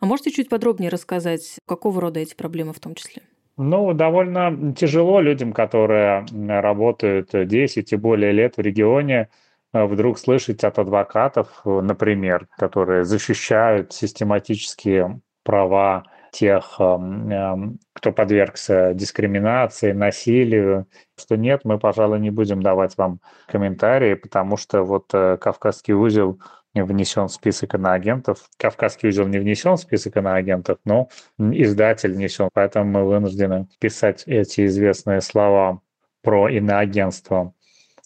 [0.00, 3.22] А можете чуть подробнее рассказать, какого рода эти проблемы в том числе?
[3.56, 9.28] Ну, довольно тяжело людям, которые работают 10 и более лет в регионе,
[9.72, 21.36] вдруг слышать от адвокатов, например, которые защищают систематические права тех, кто подвергся дискриминации, насилию, что
[21.36, 26.40] нет, мы, пожалуй, не будем давать вам комментарии, потому что вот э, Кавказский узел
[26.74, 28.48] внесен в список иноагентов.
[28.56, 34.64] Кавказский узел не внесен в список иноагентов, но издатель внесен, поэтому мы вынуждены писать эти
[34.66, 35.80] известные слова
[36.22, 37.52] про иноагентство.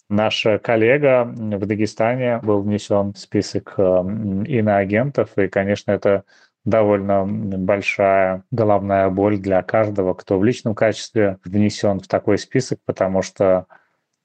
[0.09, 6.23] Наш коллега в Дагестане был внесен в список э, иноагентов, и, конечно, это
[6.67, 13.21] довольно большая головная боль для каждого, кто в личном качестве внесен в такой список, потому
[13.21, 13.67] что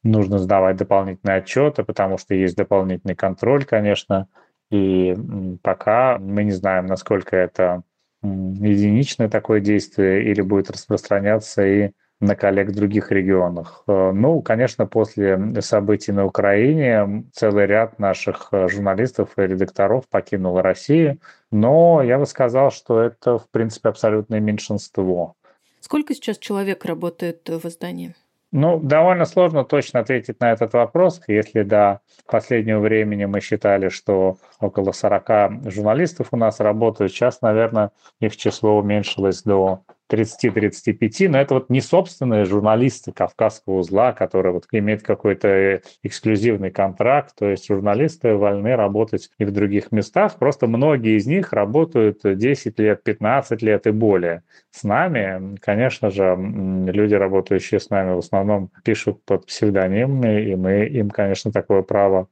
[0.02, 4.26] нужно сдавать дополнительные отчеты, потому что есть дополнительный контроль, конечно,
[4.72, 5.16] и
[5.62, 7.84] пока мы не знаем, насколько это
[8.24, 13.82] единичное такое действие или будет распространяться и на коллег в других регионах.
[13.86, 20.60] Э, ну, конечно, после событий на Украине целый ряд наших э, журналистов и редакторов покинул
[20.60, 21.18] Россию,
[21.50, 25.34] но я бы сказал, что это, в принципе, абсолютное меньшинство.
[25.80, 28.14] Сколько сейчас человек работает в издании?
[28.52, 31.22] Ну, довольно сложно точно ответить на этот вопрос.
[31.26, 37.90] Если до последнего времени мы считали, что около 40 журналистов у нас работают, сейчас, наверное,
[38.20, 39.80] их число уменьшилось до
[40.12, 47.34] 30-35, но это вот не собственные журналисты Кавказского узла, которые вот имеют какой-то эксклюзивный контракт,
[47.38, 52.78] то есть журналисты вольны работать и в других местах, просто многие из них работают 10
[52.78, 54.42] лет, 15 лет и более.
[54.70, 60.84] С нами, конечно же, люди, работающие с нами, в основном пишут под псевдонимами, и мы
[60.84, 62.28] им, конечно, такое право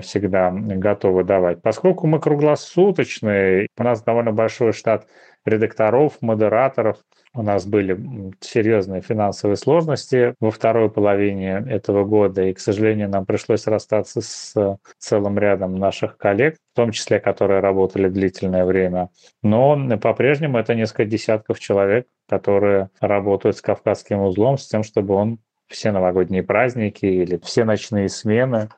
[0.00, 1.60] всегда готовы давать.
[1.60, 5.06] Поскольку мы круглосуточные, у нас довольно большой штат
[5.44, 6.96] редакторов, модераторов,
[7.34, 13.26] у нас были серьезные финансовые сложности во второй половине этого года, и, к сожалению, нам
[13.26, 14.54] пришлось расстаться с
[14.98, 19.10] целым рядом наших коллег, в том числе, которые работали длительное время.
[19.42, 25.38] Но по-прежнему это несколько десятков человек, которые работают с Кавказским узлом, с тем, чтобы он
[25.66, 28.68] все новогодние праздники или все ночные смены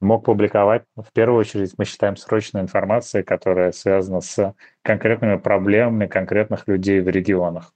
[0.00, 6.68] мог публиковать, в первую очередь, мы считаем, срочной информацией, которая связана с конкретными проблемами конкретных
[6.68, 7.72] людей в регионах.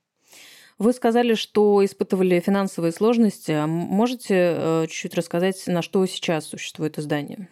[0.79, 3.67] Вы сказали, что испытывали финансовые сложности.
[3.67, 7.49] Можете э, чуть-чуть рассказать, на что сейчас существует издание?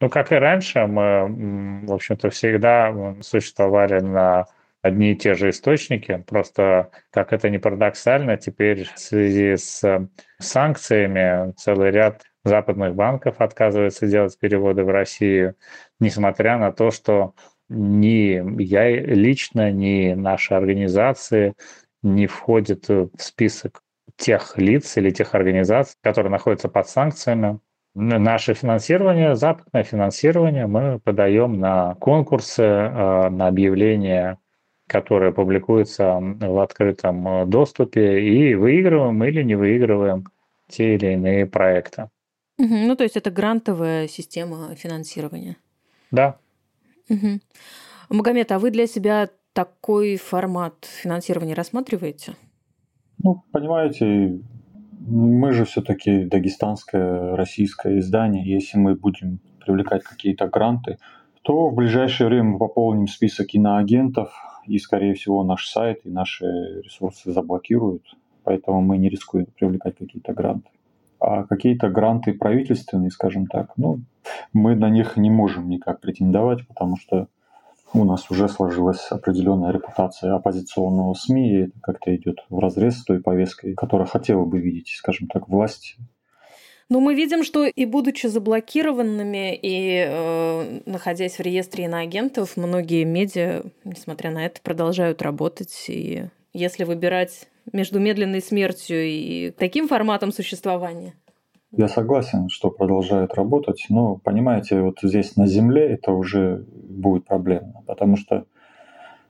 [0.00, 4.46] Ну, как и раньше, мы, в общем-то, всегда существовали на
[4.82, 6.24] одни и те же источники.
[6.26, 14.06] Просто, как это не парадоксально, теперь в связи с санкциями целый ряд западных банков отказывается
[14.06, 15.56] делать переводы в Россию,
[15.98, 17.34] несмотря на то, что
[17.68, 21.54] ни я лично, ни наши организации
[22.02, 23.82] не входит в список
[24.16, 27.58] тех лиц или тех организаций, которые находятся под санкциями.
[27.94, 34.38] Наше финансирование, западное финансирование, мы подаем на конкурсы, э, на объявления,
[34.86, 40.26] которые публикуются в открытом доступе, и выигрываем или не выигрываем
[40.68, 42.08] те или иные проекты.
[42.58, 45.56] Угу, ну, то есть это грантовая система финансирования.
[46.10, 46.36] Да.
[47.08, 47.40] Угу.
[48.10, 52.34] Магомед, а вы для себя такой формат финансирования рассматриваете?
[53.22, 54.40] Ну, понимаете,
[55.00, 58.44] мы же все-таки дагестанское российское издание.
[58.44, 60.98] Если мы будем привлекать какие-то гранты,
[61.42, 64.32] то в ближайшее время мы пополним список иноагентов,
[64.66, 66.44] и, скорее всего, наш сайт и наши
[66.84, 68.04] ресурсы заблокируют.
[68.44, 70.68] Поэтому мы не рискуем привлекать какие-то гранты.
[71.18, 74.00] А какие-то гранты правительственные, скажем так, ну,
[74.52, 77.28] мы на них не можем никак претендовать, потому что
[77.92, 83.04] у нас уже сложилась определенная репутация оппозиционного СМИ, и это как-то идет в разрез с
[83.04, 85.96] той повесткой, которую хотела бы видеть, скажем так, власть
[86.90, 93.62] но мы видим, что и будучи заблокированными, и э, находясь в реестре иноагентов, многие медиа,
[93.84, 95.84] несмотря на это, продолжают работать.
[95.86, 101.14] И если выбирать между медленной смертью и таким форматом существования,
[101.72, 107.82] я согласен, что продолжает работать, но, понимаете, вот здесь на Земле это уже будет проблемно,
[107.86, 108.44] потому что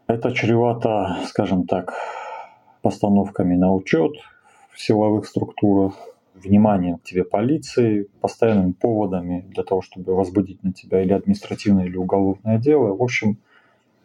[0.07, 1.94] это чревато, скажем так,
[2.83, 4.12] постановками на учет
[4.70, 5.94] в силовых структурах,
[6.35, 11.97] вниманием к тебе полиции, постоянными поводами для того, чтобы возбудить на тебя или административное, или
[11.97, 12.95] уголовное дело.
[12.97, 13.36] В общем,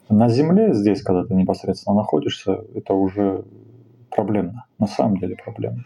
[0.10, 3.46] на земле здесь, когда ты непосредственно находишься, это уже
[4.10, 4.66] проблемно.
[4.78, 5.86] На самом деле проблемно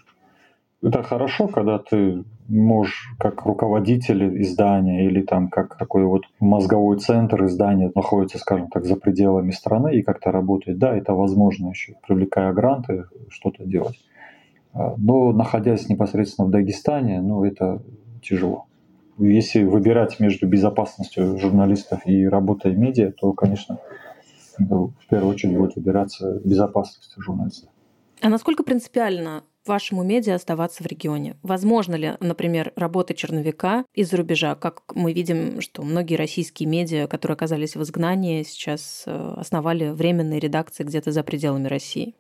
[0.82, 7.45] это хорошо, когда ты можешь как руководитель издания или там как такой вот мозговой центр
[7.45, 10.80] издания находится, скажем так, за пределами страны и как-то работает.
[10.80, 14.00] Да, это возможно еще, привлекая гранты, что-то делать.
[14.74, 17.82] А, но находясь непосредственно в Дагестане, ну, это
[18.22, 18.66] тяжело.
[19.18, 23.78] если выбирать между безопасностью журналистов и работой медиа, то, конечно,
[24.58, 27.70] в первую очередь будет выбираться безопасность журналистов.
[28.22, 31.38] А насколько принципиально вашему медиа оставаться в регионе?
[31.43, 34.55] Возможно ли, например, работа черновика из-за рубежа?
[34.55, 40.39] Как мы видим, что многие российские медиа, которые оказались в изгнании, сейчас э, основали временные
[40.39, 42.16] редакции где-то за пределами России?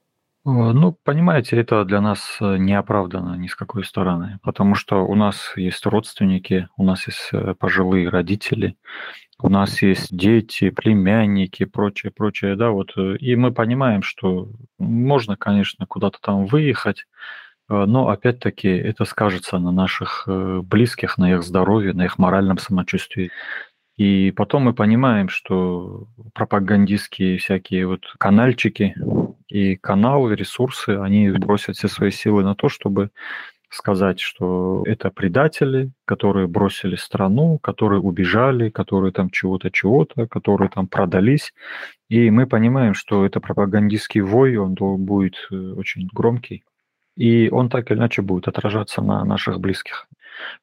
[0.45, 5.05] Э, ну, понимаете, это для нас э, не оправдано ни с какой стороны, потому что
[5.05, 8.77] у нас есть родственники, у нас есть пожилые родители,
[9.41, 15.85] у нас есть дети, племянники, прочее, прочее, да, вот, и мы понимаем, что можно, конечно,
[15.85, 17.05] куда-то там выехать,
[17.69, 22.57] Э, но опять-таки это скажется на наших э, близких, на их здоровье, на их моральном
[22.57, 23.31] самочувствии.
[23.99, 28.95] И потом мы понимаем, что пропагандистские всякие вот канальчики
[29.49, 33.09] и каналы, ресурсы, они бросят все свои силы на то, чтобы
[33.69, 40.87] сказать, что это предатели, которые бросили страну, которые убежали, которые там чего-то, чего-то, которые там
[40.87, 41.53] продались.
[42.07, 46.63] И мы понимаем, что это пропагандистский вой, он будет э, очень громкий
[47.17, 50.07] и он так или иначе будет отражаться на наших близких.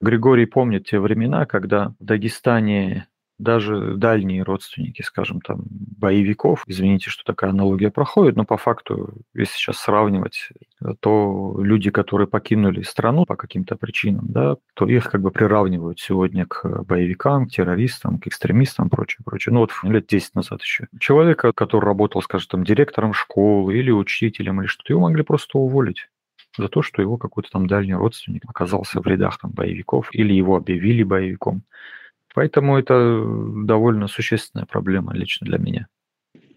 [0.01, 3.09] Григорий помнит те времена, когда в Дагестане
[3.39, 9.55] даже дальние родственники, скажем, там, боевиков, извините, что такая аналогия проходит, но по факту, если
[9.55, 10.49] сейчас сравнивать,
[11.01, 16.47] то люди, которые покинули страну по каким-то причинам, да, то их как бы приравнивают сегодня
[16.47, 19.53] к боевикам, к террористам, к экстремистам, прочее, прочее.
[19.53, 20.89] Ну вот лет 10 назад еще.
[20.99, 26.09] Человека, который работал, скажем, там, директором школы или учителем или что-то, его могли просто уволить
[26.57, 30.57] за то, что его какой-то там дальний родственник оказался в рядах там боевиков или его
[30.57, 31.63] объявили боевиком.
[32.37, 33.25] Поэтому это
[33.65, 35.87] довольно существенная проблема лично для меня.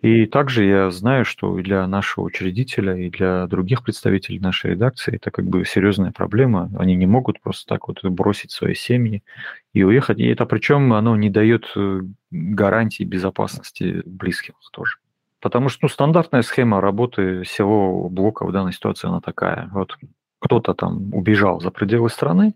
[0.02, 5.16] И также я знаю, что и для нашего учредителя, и для других представителей нашей редакции
[5.16, 6.70] это как бы серьезная проблема.
[6.78, 9.24] Они не могут просто так вот бросить свои семьи
[9.72, 10.20] и уехать.
[10.20, 14.98] И это причем оно не дает э, гарантии безопасности близким тоже.
[15.40, 19.70] Потому что ну, стандартная схема работы силового блока в данной ситуации она такая.
[19.72, 19.98] Вот
[20.40, 22.56] кто-то там убежал за пределы страны,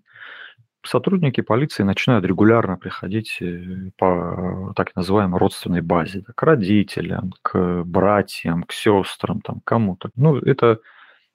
[0.87, 8.63] сотрудники полиции начинают регулярно приходить э, по так называемой родственной базе, к родителям, к братьям,
[8.63, 10.09] к сестрам, там, кому-то.
[10.15, 10.79] Ну, это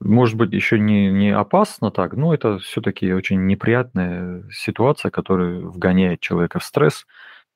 [0.01, 6.21] может быть еще не, не опасно так, но это все-таки очень неприятная ситуация, которая вгоняет
[6.21, 7.07] человека в стресс.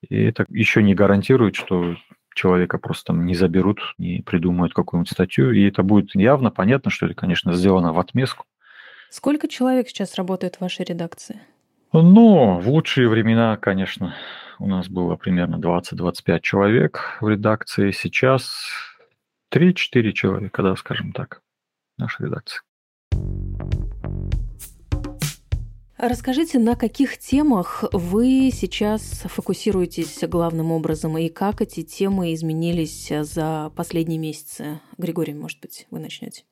[0.08, 1.94] И это еще не гарантирует, что
[2.34, 7.06] человека просто там не заберут, не придумают какую-нибудь статью, и это будет явно понятно, что
[7.06, 8.46] это, конечно, сделано в отместку.
[9.10, 11.40] Сколько человек сейчас работает в вашей редакции?
[11.94, 14.14] Ну, в лучшие времена, конечно,
[14.58, 17.90] у нас было примерно 20-25 человек в редакции.
[17.90, 18.70] Сейчас
[19.54, 21.42] 3-4 человека, да, скажем так,
[21.98, 22.60] в нашей редакции.
[25.98, 33.70] Расскажите, на каких темах вы сейчас фокусируетесь главным образом и как эти темы изменились за
[33.76, 34.80] последние месяцы?
[34.96, 36.44] Григорий, может быть, вы начнете?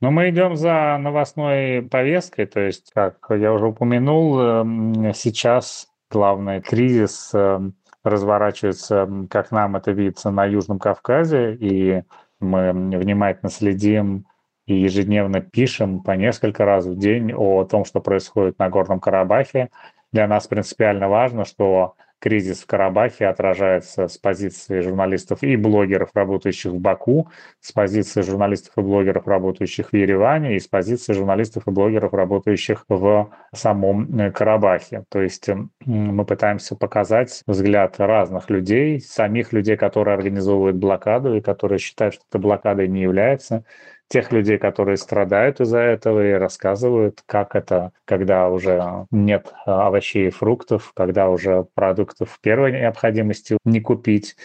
[0.00, 6.60] Ну, мы идем за новостной повесткой, то есть, как я уже упомянул, эм, сейчас главный
[6.60, 7.74] кризис эм,
[8.04, 12.02] разворачивается, как нам это видится, на Южном Кавказе, и
[12.38, 14.26] мы внимательно следим
[14.66, 19.70] и ежедневно пишем по несколько раз в день о том, что происходит на Горном Карабахе.
[20.12, 26.72] Для нас принципиально важно, что кризис в Карабахе отражается с позиции журналистов и блогеров, работающих
[26.72, 27.28] в Баку,
[27.60, 32.84] с позиции журналистов и блогеров, работающих в Ереване, и с позиции журналистов и блогеров, работающих
[32.88, 35.04] в самом э, Карабахе.
[35.08, 35.48] То есть
[35.84, 42.24] мы пытаемся показать взгляд разных людей, самих людей, которые организовывают блокаду и которые считают, что
[42.28, 43.64] эта блокадой не является,
[44.08, 50.28] тех людей, которые страдают из-за этого и рассказывают, как это, когда уже нет а, овощей
[50.28, 54.36] и фруктов, когда уже продуктов первой необходимости не купить.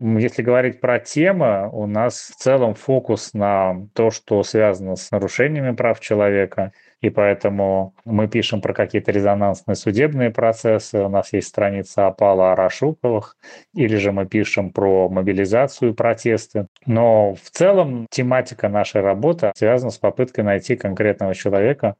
[0.00, 5.74] Если говорить про темы, у нас в целом фокус на то, что связано с нарушениями
[5.74, 12.08] прав человека– и поэтому мы пишем про какие-то резонансные судебные процессы, у нас есть страница
[12.08, 13.36] опала Арашуковых,
[13.72, 16.66] или же мы пишем про мобилизацию, протесты.
[16.86, 21.94] Но в целом тематика нашей работы связана с попыткой найти конкретного человека,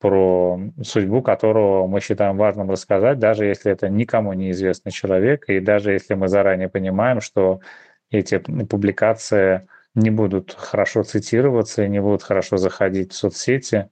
[0.00, 5.92] про судьбу которого мы считаем важным рассказать, даже если это никому неизвестный человек, и даже
[5.92, 7.60] если мы заранее понимаем, что
[8.10, 13.90] эти публикации не будут хорошо цитироваться и не будут хорошо заходить в соцсети,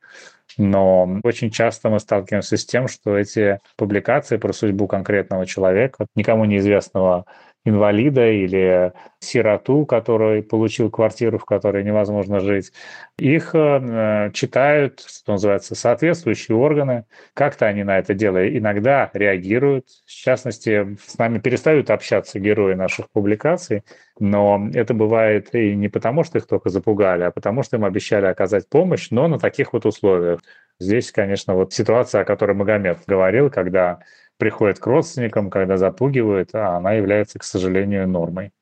[0.56, 6.44] но очень часто мы сталкиваемся с тем, что эти публикации про судьбу конкретного человека, никому
[6.44, 7.26] неизвестного
[7.64, 12.72] инвалида или сироту, который получил квартиру, в которой невозможно жить.
[13.18, 17.04] Их э, читают, что называется, соответствующие органы.
[17.34, 19.86] Как-то они на это дело иногда реагируют.
[20.06, 23.82] В частности, с нами перестают общаться герои наших публикаций,
[24.20, 28.26] но это бывает и не потому, что их только запугали, а потому, что им обещали
[28.26, 30.40] оказать помощь, но на таких вот условиях.
[30.80, 34.00] Здесь, конечно, вот ситуация, о которой Магомед говорил, когда
[34.36, 38.52] приходят к родственникам, когда запугивают, а она является, к сожалению, нормой.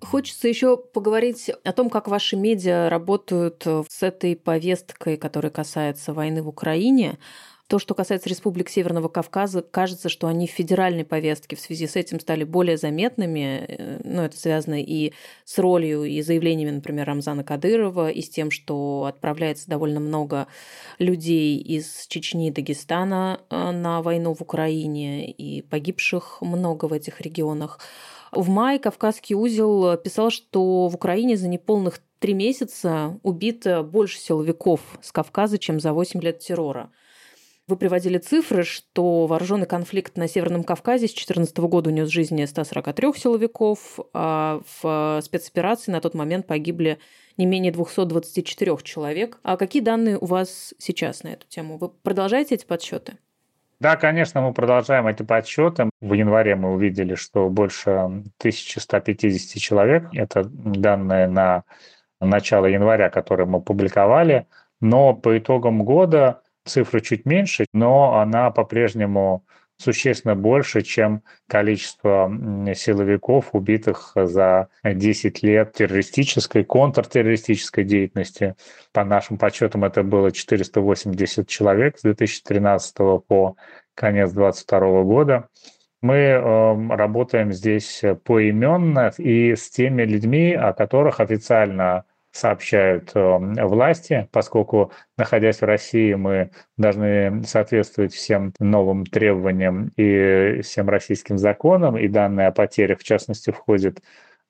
[0.00, 6.42] Хочется еще поговорить о том, как ваши медиа работают с этой повесткой, которая касается войны
[6.42, 7.18] в Украине.
[7.72, 11.96] То, что касается республик Северного Кавказа, кажется, что они в федеральной повестке в связи с
[11.96, 13.64] этим стали более заметными.
[13.66, 15.14] Э, ну, это связано и
[15.46, 20.48] с ролью, и заявлениями, например, Рамзана Кадырова, и с тем, что отправляется довольно много
[20.98, 27.22] людей из Чечни и Дагестана э, на войну в Украине, и погибших много в этих
[27.22, 27.80] регионах.
[28.32, 34.82] В мае Кавказский узел писал, что в Украине за неполных три месяца убито больше силовиков
[35.00, 36.90] с Кавказа, чем за 8 лет террора.
[37.72, 43.14] Вы приводили цифры, что вооруженный конфликт на Северном Кавказе с 2014 года унес жизни 143
[43.14, 46.98] силовиков, а в спецоперации на тот момент погибли
[47.38, 49.38] не менее 224 человек.
[49.42, 51.78] А какие данные у вас сейчас на эту тему?
[51.78, 53.14] Вы продолжаете эти подсчеты?
[53.80, 55.88] Да, конечно, мы продолжаем эти подсчеты.
[56.02, 60.10] В январе мы увидели, что больше 1150 человек.
[60.12, 61.64] Это данные на
[62.20, 64.46] начало января, которые мы публиковали.
[64.82, 69.44] Но по итогам года Цифра чуть меньше, но она по-прежнему
[69.82, 72.30] существенно больше, чем количество
[72.74, 78.54] силовиков, убитых за 10 лет террористической, контртеррористической деятельности.
[78.92, 82.94] По нашим подсчетам это было 480 человек с 2013
[83.26, 83.56] по
[83.94, 85.48] конец 2022 года.
[86.00, 94.28] Мы э, работаем здесь поименно и с теми людьми, о которых официально сообщают э, власти,
[94.32, 102.08] поскольку, находясь в России, мы должны соответствовать всем новым требованиям и всем российским законам, и
[102.08, 104.00] данные о потерях, в частности, входят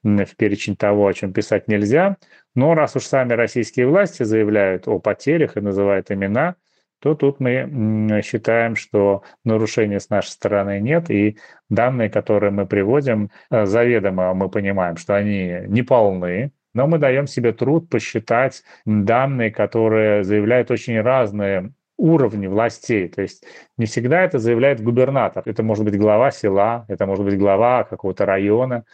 [0.04, 2.16] в перечень того, о чем писать нельзя.
[2.54, 6.56] Но раз уж сами российские власти заявляют о потерях и называют имена,
[7.00, 11.36] то тут мы считаем, что нарушений с нашей стороны нет, и
[11.68, 17.26] данные, которые мы приводим, э, заведомо мы понимаем, что они не полны, но мы даем
[17.26, 23.08] себе труд посчитать данные, которые заявляют очень разные уровни властей.
[23.08, 23.44] То есть
[23.76, 25.42] не всегда это заявляет губернатор.
[25.46, 28.84] Это может быть глава села, это может быть глава какого-то района.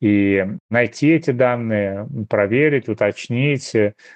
[0.00, 3.72] И найти эти данные, проверить, уточнить,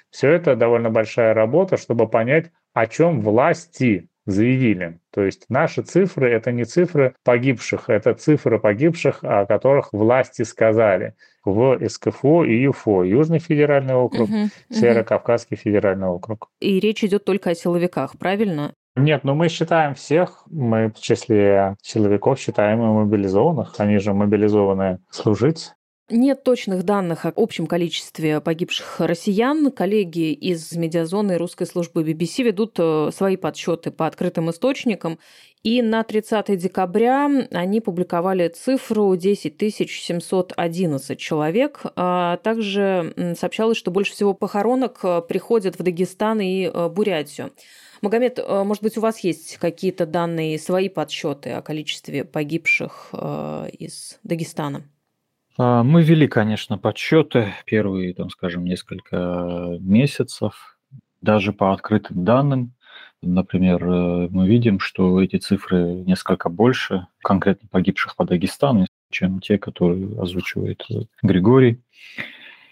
[0.09, 4.99] все это довольно большая работа, чтобы понять, о чем власти заявили.
[5.11, 11.15] То есть наши цифры– это не цифры погибших, это цифры погибших, о которых власти сказали
[11.45, 16.49] в СКФО и ЮФО, Южный федеральный округ, угу, Северо-Кавказский федеральный округ.
[16.59, 18.73] И речь идет только о силовиках, правильно?
[18.95, 24.99] Нет, ну мы считаем всех, мы в числе силовиков считаем и мобилизованных, они же мобилизованы
[25.09, 25.71] служить.
[26.11, 29.71] Нет точных данных о общем количестве погибших россиян.
[29.71, 35.19] Коллеги из медиазоны русской службы BBC ведут э, свои подсчеты по открытым источникам.
[35.61, 41.81] И на 30 декабря они публиковали цифру 10 711 человек.
[41.95, 47.51] А также сообщалось, что больше всего похоронок э, приходят в Дагестан и э, Бурятию.
[48.01, 53.13] Магомед, может быть, у вас есть какие-то данные, свои подсчеты о количестве погибших
[53.77, 54.85] из Дагестана?
[55.59, 60.79] А, мы вели, конечно, подсчеты первые, там, скажем, несколько месяцев,
[61.21, 62.73] даже по открытым данным.
[63.21, 69.57] Например, э, мы видим, что эти цифры несколько больше конкретно погибших по Дагестану, чем те,
[69.57, 71.81] которые озвучивает э, Григорий.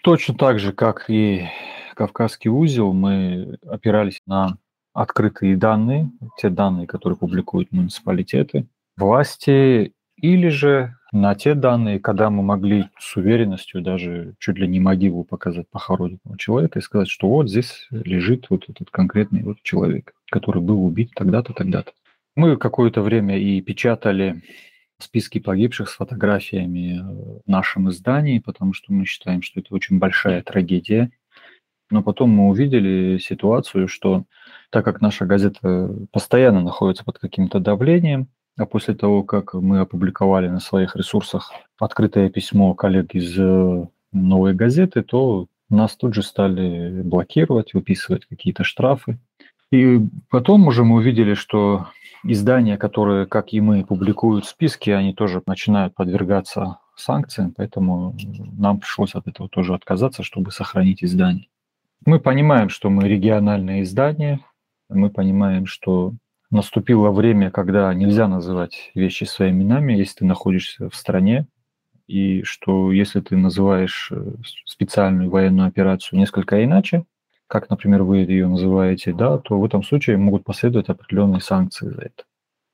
[0.02, 1.46] Точно так же, как и
[1.94, 4.56] Кавказский узел, мы опирались на
[4.94, 8.66] открытые данные, те данные, которые публикуют муниципалитеты,
[8.96, 14.80] власти, или же на те данные, когда мы могли с уверенностью даже чуть ли не
[14.80, 20.12] могилу показать похороненного человека и сказать, что вот здесь лежит вот этот конкретный вот человек,
[20.30, 21.92] который был убит тогда-то, тогда-то.
[22.36, 24.42] Мы какое-то время и печатали
[24.98, 27.00] списки погибших с фотографиями
[27.44, 31.10] в нашем издании, потому что мы считаем, что это очень большая трагедия.
[31.90, 34.24] Но потом мы увидели ситуацию, что
[34.70, 38.28] так как наша газета постоянно находится под каким-то давлением,
[38.58, 44.54] а после того, как мы опубликовали на своих ресурсах открытое письмо коллег из э, «Новой
[44.54, 49.18] газеты», то нас тут же стали блокировать, выписывать какие-то штрафы.
[49.70, 51.86] И потом уже мы увидели, что
[52.24, 58.16] издания, которые, как и мы, публикуют списки, они тоже начинают подвергаться санкциям, поэтому
[58.56, 61.46] нам пришлось от этого тоже отказаться, чтобы сохранить издание.
[62.04, 64.40] Мы понимаем, что мы региональное издание,
[64.88, 66.14] мы понимаем, что
[66.50, 71.46] наступило время, когда нельзя называть вещи своими именами, если ты находишься в стране,
[72.06, 74.32] и что если ты называешь э,
[74.64, 77.04] специальную военную операцию несколько иначе,
[77.46, 82.02] как, например, вы ее называете, да, то в этом случае могут последовать определенные санкции за
[82.02, 82.24] это.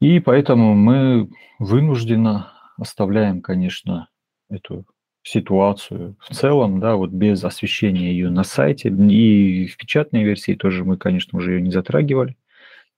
[0.00, 4.08] И поэтому мы вынужденно оставляем, конечно,
[4.50, 4.84] эту
[5.22, 10.84] ситуацию в целом, да, вот без освещения ее на сайте и в печатной версии тоже
[10.84, 12.36] мы, конечно, уже ее не затрагивали.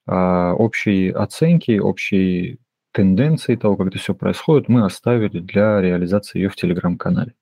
[0.07, 2.59] А общие оценки, общие
[2.93, 7.35] тенденции того, как это все происходит, мы оставили для реализации ее в телеграм-канале.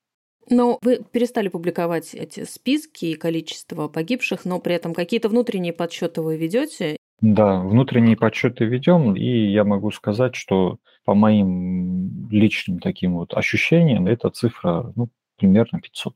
[0.51, 6.21] Но вы перестали публиковать эти списки и количество погибших, но при этом какие-то внутренние подсчеты
[6.21, 6.97] вы ведете?
[7.21, 14.07] Да, внутренние подсчеты ведем, и я могу сказать, что по моим личным таким вот ощущениям
[14.07, 15.09] эта цифра ну,
[15.39, 16.15] примерно 500.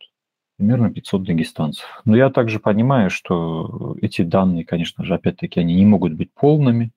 [0.58, 2.02] Примерно 500 дагестанцев.
[2.04, 6.90] Но я также понимаю, что эти данные, конечно же, опять-таки, они не могут быть полными,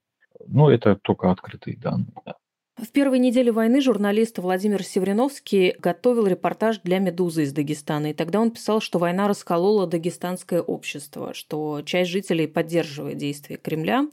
[0.48, 2.14] но это только открытые данные.
[2.26, 2.36] Да.
[2.82, 8.08] В первой неделе войны журналист Владимир Севриновский готовил репортаж для «Медузы» из Дагестана.
[8.10, 14.08] И тогда он писал, что война расколола дагестанское общество, что часть жителей поддерживает действия Кремля.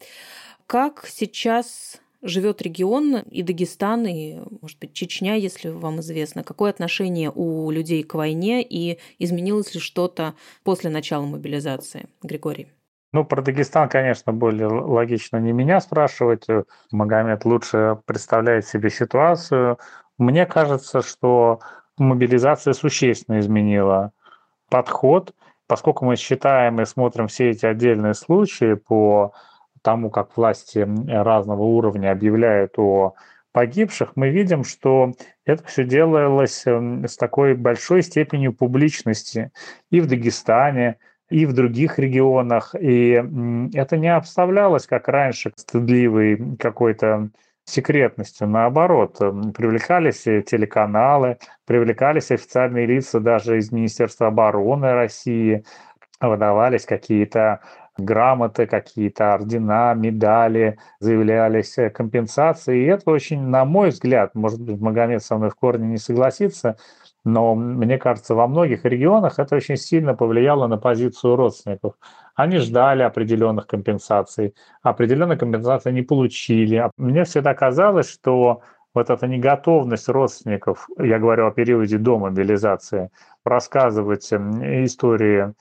[0.66, 6.42] Как сейчас живет регион и Дагестан, и, может быть, Чечня, если вам известно.
[6.42, 12.08] Какое отношение у людей к войне и изменилось ли что-то после начала мобилизации?
[12.22, 12.68] Григорий.
[13.12, 16.46] Ну, про Дагестан, конечно, более логично не меня спрашивать.
[16.90, 19.78] Магомед лучше представляет себе ситуацию.
[20.18, 21.60] Мне кажется, что
[21.96, 24.12] мобилизация существенно изменила
[24.68, 25.34] подход,
[25.66, 29.32] поскольку мы считаем и смотрим все эти отдельные случаи по
[29.82, 33.14] тому, как власти разного уровня объявляют о
[33.52, 35.12] погибших, мы видим, что
[35.44, 39.50] это все делалось с такой большой степенью публичности
[39.90, 40.96] и в Дагестане,
[41.30, 42.74] и в других регионах.
[42.78, 43.22] И
[43.74, 47.30] это не обставлялось, как раньше, стыдливой какой-то
[47.64, 48.48] секретностью.
[48.48, 55.64] Наоборот, привлекались телеканалы, привлекались официальные лица даже из Министерства обороны России,
[56.20, 57.60] выдавались какие-то
[57.98, 62.84] грамоты, какие-то ордена, медали, заявлялись э, компенсации.
[62.84, 66.76] И это очень, на мой взгляд, может быть, Магомед со мной в корне не согласится,
[67.24, 71.94] но мне кажется, во многих регионах это очень сильно повлияло на позицию родственников.
[72.34, 76.76] Они ждали определенных компенсаций, определенные компенсации не получили.
[76.76, 78.62] А мне всегда казалось, что
[78.98, 83.10] вот эта неготовность родственников, я говорю о периоде до мобилизации,
[83.44, 85.54] рассказывать истории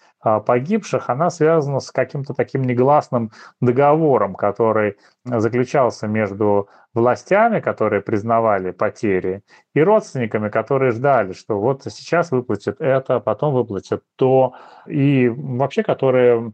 [0.46, 3.32] погибших, она связана с каким-то таким негласным
[3.62, 9.44] договором, который заключался между властями, которые признавали потери,
[9.76, 14.56] и родственниками, которые ждали, что вот сейчас выплатят это, потом выплатят то,
[14.88, 16.54] и вообще которые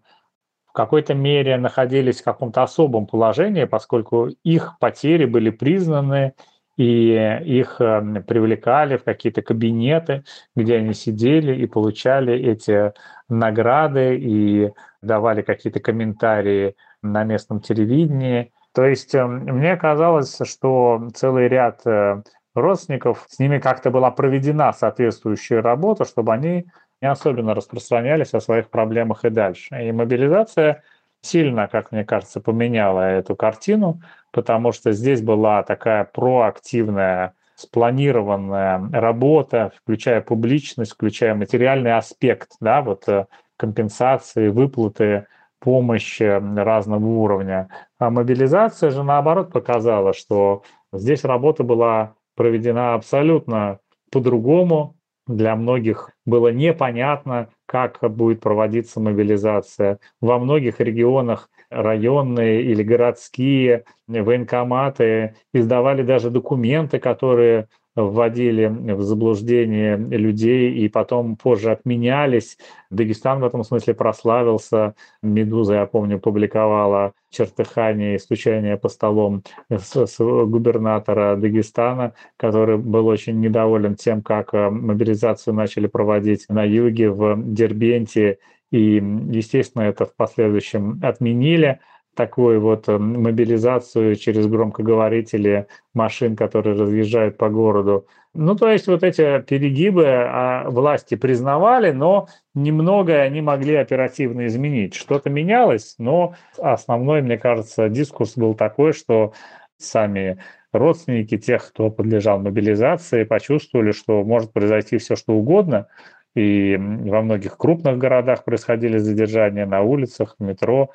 [0.68, 6.34] в какой-то мере находились в каком-то особом положении, поскольку их потери были признаны
[6.78, 7.14] и
[7.46, 10.24] их эм, привлекали в какие-то кабинеты,
[10.56, 12.94] где они сидели и получали эти
[13.30, 14.72] награды и
[15.02, 18.52] давали какие-то комментарии на местном телевидении.
[18.74, 22.24] То есть эм, мне казалось, что целый ряд э,
[22.56, 26.66] родственников, с ними как-то была проведена соответствующая работа, чтобы они
[27.02, 29.76] не особенно распространялись о своих проблемах и дальше.
[29.88, 30.84] И мобилизация
[31.22, 34.02] сильно, как мне кажется, поменяла эту картину,
[34.34, 43.08] потому что здесь была такая проактивная, спланированная работа, включая публичность, включая материальный аспект, да, вот
[43.08, 43.28] э,
[43.58, 45.28] компенсации, выплаты,
[45.60, 47.70] помощь разного уровня.
[48.00, 53.80] А мобилизация же, наоборот, показала, что здесь работа была проведена абсолютно
[54.12, 54.98] по-другому.
[55.28, 60.00] Для многих было непонятно, как будет проводиться мобилизация.
[60.20, 70.74] Во многих регионах районные или городские военкоматы издавали даже документы, которые вводили в заблуждение людей
[70.74, 72.58] и потом позже отменялись.
[72.90, 74.96] Дагестан в этом смысле прославился.
[75.22, 83.08] «Медуза», я помню, публиковала чертыхание и стучание по столом с, с губернатора Дагестана, который был
[83.08, 88.40] очень недоволен тем, как э, мобилизацию начали проводить на юге, в Дербенте,
[88.72, 88.96] и,
[89.30, 91.80] естественно, это в последующем отменили
[92.16, 98.08] такую вот э, мобилизацию через громкоговорители машин, которые разъезжают по городу.
[98.36, 104.96] Ну, то есть вот эти перегибы а, власти признавали, но немного они могли оперативно изменить.
[104.96, 109.34] Что-то менялось, но основной, мне кажется, дискурс был такой, что
[109.78, 110.40] сами
[110.72, 115.88] родственники тех, кто подлежал мобилизации, почувствовали, что может произойти все, что угодно.
[116.36, 120.90] И во многих крупных городах происходили задержания на улицах, в метро,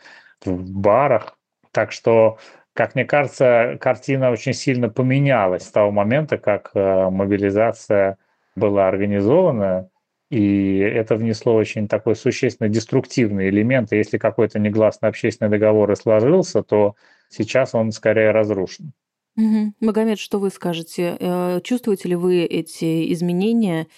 [0.44, 1.38] в барах.
[1.72, 2.38] Так что
[2.78, 8.18] как мне кажется, картина очень сильно поменялась с того момента, как э, мобилизация
[8.54, 9.90] была организована,
[10.30, 13.90] и это внесло очень такой существенно деструктивный элемент.
[13.90, 16.94] Если какой-то негласный общественный договор и сложился, то
[17.28, 18.92] сейчас он скорее разрушен.
[19.36, 19.72] Угу.
[19.80, 21.16] Магомед, что вы скажете?
[21.18, 23.88] Э, чувствуете ли вы эти изменения?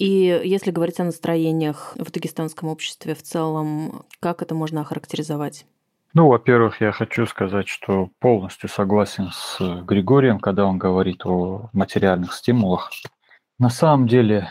[0.00, 5.66] И если говорить о настроениях в дагестанском обществе в целом, как это можно охарактеризовать?
[6.14, 12.32] Ну, во-первых, я хочу сказать, что полностью согласен с Григорием, когда он говорит о материальных
[12.32, 12.90] стимулах.
[13.58, 14.48] На самом деле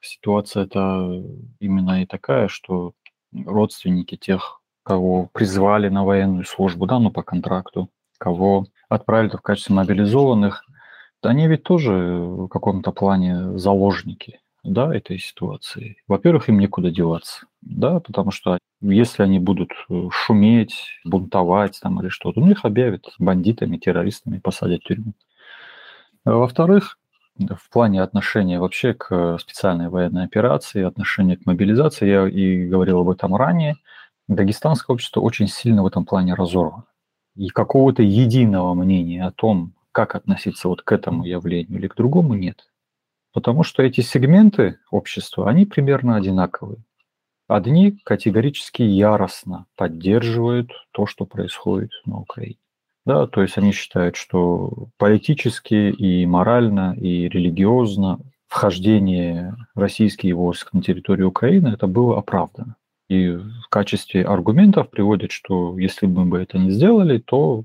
[0.00, 1.20] ситуация это
[1.58, 2.92] именно и такая, что
[3.32, 7.88] родственники тех, кого призвали на военную службу, да, ну по контракту,
[8.18, 10.64] кого отправили в качестве мобилизованных,
[11.22, 15.96] они ведь тоже в каком-то плане заложники да, этой ситуации.
[16.06, 22.08] Во-первых, им некуда деваться, да, потому что если они будут э, шуметь, бунтовать там или
[22.08, 25.14] что-то, ну их объявят бандитами, террористами, посадят в тюрьму.
[26.24, 26.98] А во-вторых,
[27.38, 33.10] в плане отношения вообще к специальной военной операции, отношения к мобилизации, я и говорил об
[33.10, 33.76] этом ранее,
[34.28, 36.84] дагестанское общество очень сильно в этом плане разорвано.
[37.34, 42.34] И какого-то единого мнения о том, как относиться вот к этому явлению или к другому,
[42.34, 42.66] нет.
[43.32, 46.78] Потому что эти сегменты общества, они примерно одинаковые.
[47.48, 52.56] Одни категорически яростно поддерживают то, что происходит на Украине.
[53.04, 60.82] Да, то есть они считают, что политически и морально, и религиозно вхождение российских войск на
[60.82, 62.76] территорию Украины это было оправдано.
[63.08, 67.64] И в качестве аргументов приводят, что если бы мы это не сделали, то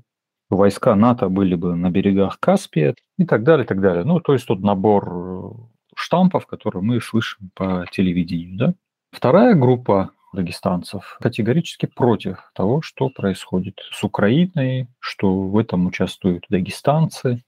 [0.56, 4.04] войска НАТО были бы на берегах Каспия и так далее, и так далее.
[4.04, 5.50] Ну, то есть тут набор э,
[5.94, 8.56] штампов, которые мы слышим по телевидению.
[8.56, 8.74] Да?
[9.10, 17.42] Вторая группа дагестанцев категорически против того, что происходит с Украиной, что в этом участвуют дагестанцы,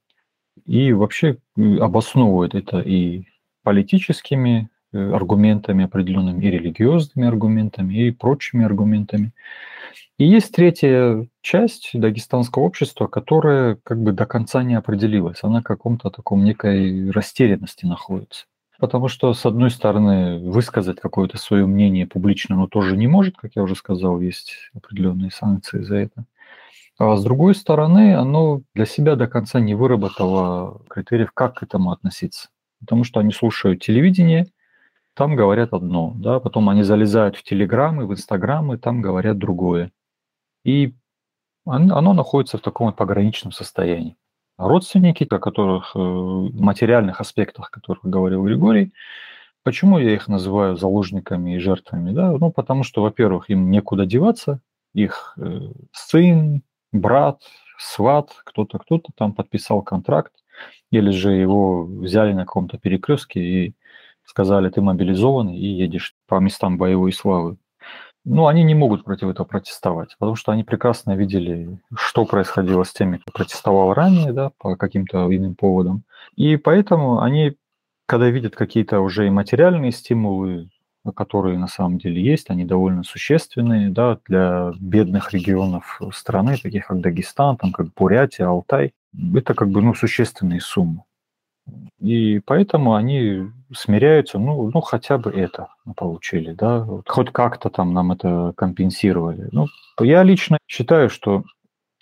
[0.66, 3.24] и вообще обосновывает это и
[3.62, 9.32] политическими аргументами определенными, и религиозными аргументами, и прочими аргументами.
[10.18, 15.38] И есть третья часть дагестанского общества, которая как бы до конца не определилась.
[15.42, 18.44] Она в каком-то таком некой растерянности находится.
[18.78, 23.52] Потому что, с одной стороны, высказать какое-то свое мнение публично оно тоже не может, как
[23.54, 26.24] я уже сказал, есть определенные санкции за это.
[26.98, 31.92] А с другой стороны, оно для себя до конца не выработало критериев, как к этому
[31.92, 32.48] относиться.
[32.80, 34.48] Потому что они слушают телевидение,
[35.20, 39.92] там говорят одно, да, потом они залезают в телеграммы, в инстаграмы, там говорят другое.
[40.64, 40.94] И
[41.66, 44.16] оно находится в таком пограничном состоянии.
[44.56, 48.94] А родственники, о которых, э, материальных аспектах, о которых говорил Григорий,
[49.62, 52.12] почему я их называю заложниками и жертвами?
[52.12, 52.32] Да?
[52.32, 54.60] Ну, потому что, во-первых, им некуда деваться,
[54.94, 56.62] их э, сын,
[56.92, 57.42] брат,
[57.78, 60.32] сват, кто-то, кто-то там подписал контракт,
[60.90, 63.74] или же его взяли на каком-то перекрестке и
[64.30, 67.58] сказали, ты мобилизованный и едешь по местам боевой славы
[68.24, 72.92] ну, они не могут против этого протестовать, потому что они прекрасно видели, что происходило с
[72.92, 76.02] теми, кто протестовал ранее, да, по каким-то иным поводам.
[76.36, 77.56] И поэтому они,
[78.06, 80.68] когда видят какие-то уже и материальные стимулы,
[81.16, 87.00] которые на самом деле есть, они довольно существенные, да, для бедных регионов страны, таких как
[87.00, 88.92] Дагестан, там, как Бурятия, Алтай,
[89.34, 91.04] это как бы, ну, существенные суммы.
[92.00, 97.92] И поэтому они смиряются, ну, ну хотя бы это получили, да, вот хоть как-то там
[97.92, 99.48] нам это компенсировали.
[99.52, 99.66] Ну,
[100.00, 101.44] я лично считаю, что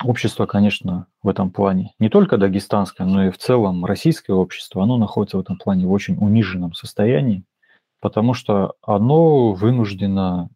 [0.04, 4.96] общество, конечно, в этом плане, не только дагестанское, но и в целом российское общество, оно
[4.96, 7.44] находится в этом плане в очень униженном состоянии,
[8.00, 10.48] потому что оно вынуждено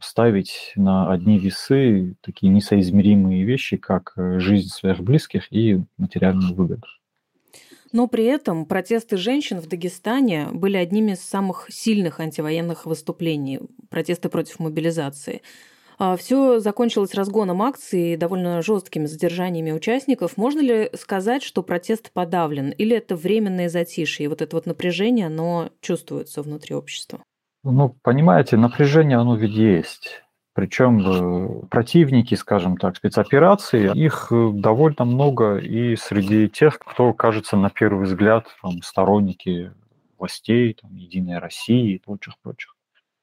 [0.00, 6.86] ставить на одни весы такие несоизмеримые вещи, как жизнь своих близких и материальную выгоду.
[7.92, 14.30] Но при этом протесты женщин в Дагестане были одними из самых сильных антивоенных выступлений, протесты
[14.30, 15.42] против мобилизации.
[15.98, 20.36] А Все закончилось разгоном акции и довольно жесткими задержаниями участников.
[20.36, 25.26] Можно ли сказать, что протест подавлен, или это временное затишье, и вот это вот напряжение,
[25.26, 27.22] оно чувствуется внутри общества?
[27.62, 30.21] Ну, понимаете, напряжение, оно ведь есть.
[30.54, 37.56] Причем э, противники, скажем так, спецоперации, их э, довольно много и среди тех, кто кажется
[37.56, 39.72] на первый взгляд там, сторонники
[40.18, 42.76] властей, там, Единой России и прочих-прочих.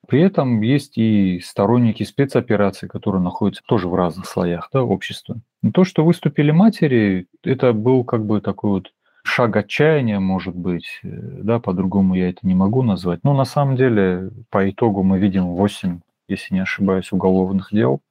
[0.07, 5.37] При этом есть и сторонники спецопераций, которые находятся тоже в разных слоях да, общества.
[5.61, 8.91] И то, что выступили матери, это был как бы такой вот
[9.23, 13.19] шаг отчаяния, может быть, э, да, по-другому я это не могу назвать.
[13.23, 15.99] Но на самом деле по итогу мы видим 8
[16.29, 18.01] если не ошибаюсь, уголовных дел.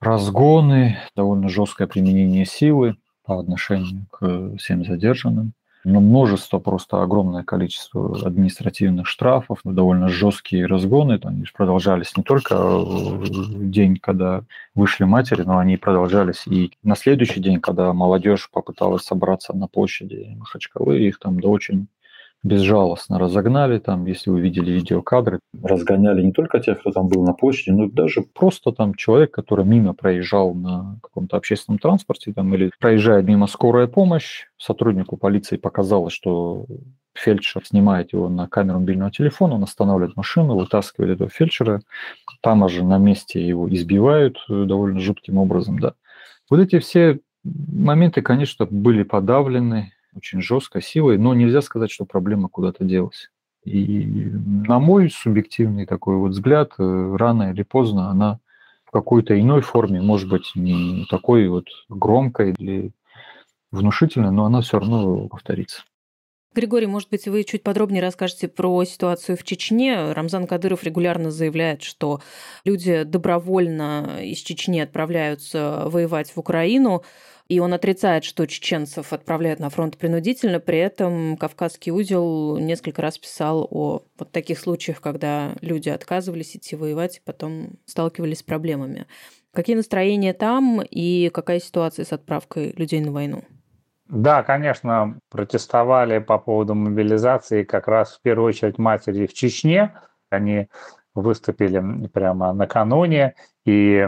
[0.00, 5.52] Разгоны, довольно жесткое применение силы по отношению к всем задержанным.
[5.82, 11.18] Но множество, просто огромное количество административных штрафов, довольно жесткие разгоны.
[11.22, 14.42] Они продолжались не только в день, когда
[14.74, 20.34] вышли матери, но они продолжались и на следующий день, когда молодежь попыталась собраться на площади
[20.36, 21.00] Махачкалы.
[21.00, 21.88] Их там до очень
[22.42, 27.34] безжалостно разогнали там, если вы видели видеокадры, разгоняли не только тех, кто там был на
[27.34, 32.70] площади, но даже просто там человек, который мимо проезжал на каком-то общественном транспорте там, или
[32.80, 36.66] проезжает мимо скорая помощь, сотруднику полиции показалось, что
[37.14, 41.82] фельдшер снимает его на камеру мобильного телефона, он останавливает машину, вытаскивает этого фельдшера,
[42.40, 45.94] там же на месте его избивают э, довольно жутким образом, да.
[46.48, 52.48] Вот эти все моменты, конечно, были подавлены, очень жестко, силой, но нельзя сказать, что проблема
[52.48, 53.30] куда-то делась.
[53.64, 58.40] И на мой субъективный такой вот взгляд, э, рано или поздно она
[58.84, 62.92] в какой-то иной форме, может быть, не такой вот громкой или
[63.70, 65.82] внушительной, но она все равно повторится.
[66.52, 70.12] Григорий, может быть, вы чуть подробнее расскажете про ситуацию в Чечне.
[70.12, 72.20] Рамзан Кадыров регулярно заявляет, что
[72.64, 77.04] люди добровольно из Чечни отправляются воевать в Украину
[77.50, 80.60] и он отрицает, что чеченцев отправляют на фронт принудительно.
[80.60, 86.76] При этом Кавказский узел несколько раз писал о вот таких случаях, когда люди отказывались идти
[86.76, 89.08] воевать и потом сталкивались с проблемами.
[89.52, 93.42] Какие настроения там и какая ситуация с отправкой людей на войну?
[94.06, 99.92] Да, конечно, протестовали по поводу мобилизации как раз в первую очередь матери в Чечне.
[100.30, 100.68] Они
[101.14, 103.34] выступили прямо накануне.
[103.64, 104.06] И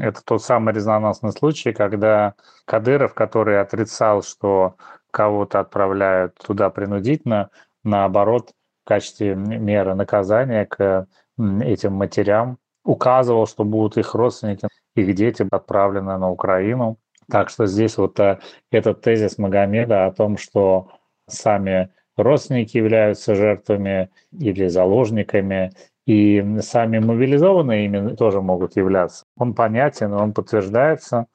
[0.00, 2.34] это тот самый резонансный случай, когда
[2.64, 4.76] Кадыров, который отрицал, что
[5.10, 7.50] кого-то отправляют туда принудительно,
[7.84, 8.52] наоборот,
[8.84, 11.06] в качестве меры наказания к
[11.38, 16.98] этим матерям указывал, что будут их родственники, их дети отправлены на Украину.
[17.30, 18.38] Так что здесь вот э,
[18.70, 20.88] этот тезис Магомеда о том, что
[21.26, 25.72] сами родственники являются жертвами или заложниками,
[26.08, 29.26] и сами мобилизованные ими тоже могут являться.
[29.36, 31.26] Он понятен, он подтверждается.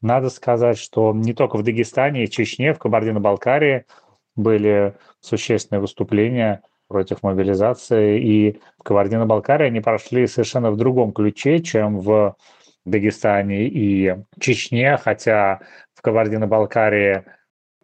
[0.00, 3.84] Надо сказать, что не только в Дагестане и Чечне, в Кабардино-Балкарии
[4.36, 8.20] были существенные выступления против мобилизации.
[8.20, 12.36] И в Кабардино-Балкарии они прошли совершенно в другом ключе, чем в
[12.84, 15.62] Дагестане и Чечне, хотя
[15.94, 17.24] в Кабардино-Балкарии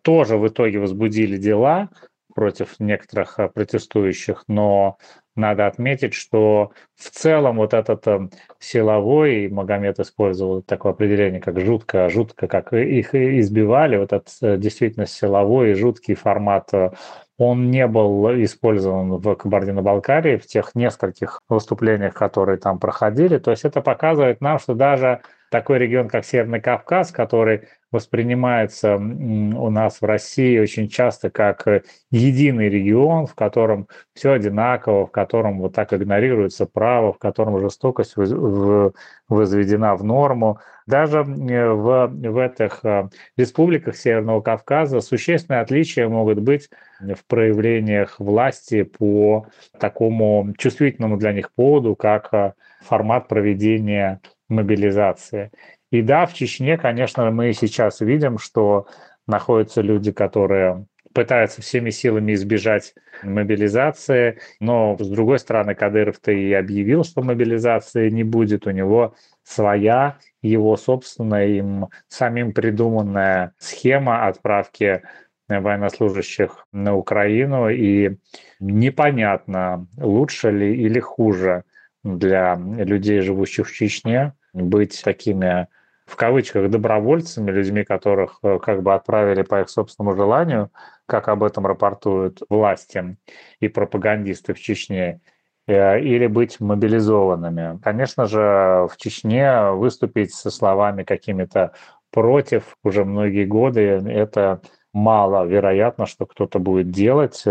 [0.03, 1.89] тоже в итоге возбудили дела
[2.33, 4.99] против некоторых протестующих, но
[5.35, 8.29] надо отметить, что в целом вот этот э,
[8.59, 15.07] силовой, Магомед использовал такое определение, как жутко, жутко, как их избивали, вот этот э, действительно
[15.07, 16.91] силовой и жуткий формат, э,
[17.39, 23.39] он не был использован в Кабардино-Балкарии, в тех нескольких выступлениях, которые там проходили.
[23.39, 29.71] То есть это показывает нам, что даже такой регион, как Северный Кавказ, который воспринимается у
[29.71, 35.61] нас в России очень часто как э, единый регион, в котором все одинаково, в котором
[35.61, 40.59] вот так игнорируется право, в котором жестокость возведена в норму.
[40.87, 46.71] Даже э, в, в этих э, республиках Северного Кавказа существенные отличия могут быть
[47.01, 49.47] в проявлениях власти по
[49.79, 55.51] такому чувствительному для них поводу, как формат проведения мобилизации.
[55.93, 58.87] И да, в Чечне, конечно, мы сейчас видим, что
[59.27, 67.05] находятся люди, которые пытаются всеми силами избежать мобилизации, но с другой стороны Кадыров-то и объявил,
[67.05, 75.03] что мобилизации не будет, у него своя, его собственная, им самим придуманная схема отправки
[75.47, 78.17] военнослужащих на Украину, и
[78.61, 81.65] непонятно, лучше ли или хуже
[82.03, 85.69] для людей, живущих в Чечне, быть такими
[86.07, 90.71] в кавычках добровольцами, людьми, которых э, как бы отправили по их собственному желанию,
[91.07, 93.17] как об этом рапортуют власти
[93.61, 95.21] и пропагандисты в Чечне,
[95.67, 97.79] э, или быть мобилизованными.
[97.83, 101.73] Конечно же, в Чечне выступить со словами какими-то
[102.11, 104.61] против уже многие годы это
[104.93, 107.45] мало вероятно, что кто-то будет делать.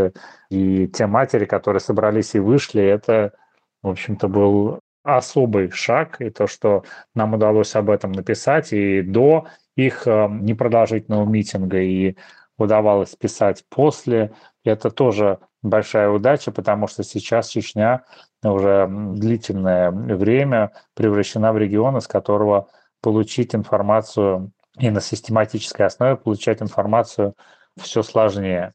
[0.50, 3.34] И те матери, которые собрались и вышли, это,
[3.82, 6.84] в общем-то, был особый шаг, и то, что
[7.16, 12.16] нам удалось об этом написать, и до их э, непродолжительного митинга, и
[12.58, 14.32] удавалось писать после,
[14.64, 18.04] это тоже большая удача, потому что сейчас Чечня
[18.44, 22.70] уже длительное время превращена в регион, из которого
[23.02, 27.36] получить информацию и на систематической основе получать информацию
[27.80, 28.74] все сложнее.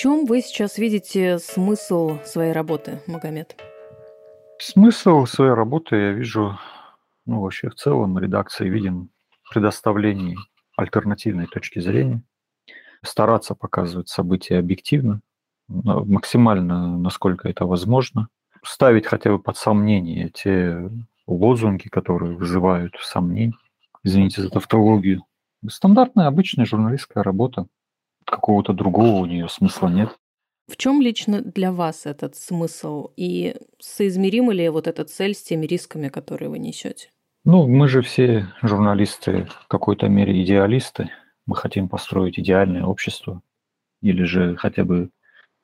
[0.00, 3.60] Чем вы сейчас видите смысл своей работы, Магомед?
[4.58, 6.58] Смысл своей работы я вижу,
[7.26, 9.10] ну, вообще в целом редакции видим
[9.42, 10.38] в предоставлении
[10.74, 12.22] альтернативной точки зрения,
[13.02, 15.20] стараться показывать события объективно,
[15.68, 18.28] максимально, насколько это возможно,
[18.62, 20.90] ставить хотя бы под сомнение те
[21.26, 23.52] лозунги, которые вызывают сомнения.
[24.02, 25.26] Извините за тавтологию.
[25.68, 27.66] Стандартная, обычная журналистская работа.
[28.30, 30.16] Какого-то другого у нее смысла нет.
[30.68, 33.08] В чем лично для вас этот смысл?
[33.16, 37.10] И соизмерима ли вот эта цель с теми рисками, которые вы несете?
[37.44, 41.10] Ну, мы же все журналисты в какой-то мере идеалисты.
[41.44, 43.42] Мы хотим построить идеальное общество
[44.00, 45.10] или же хотя бы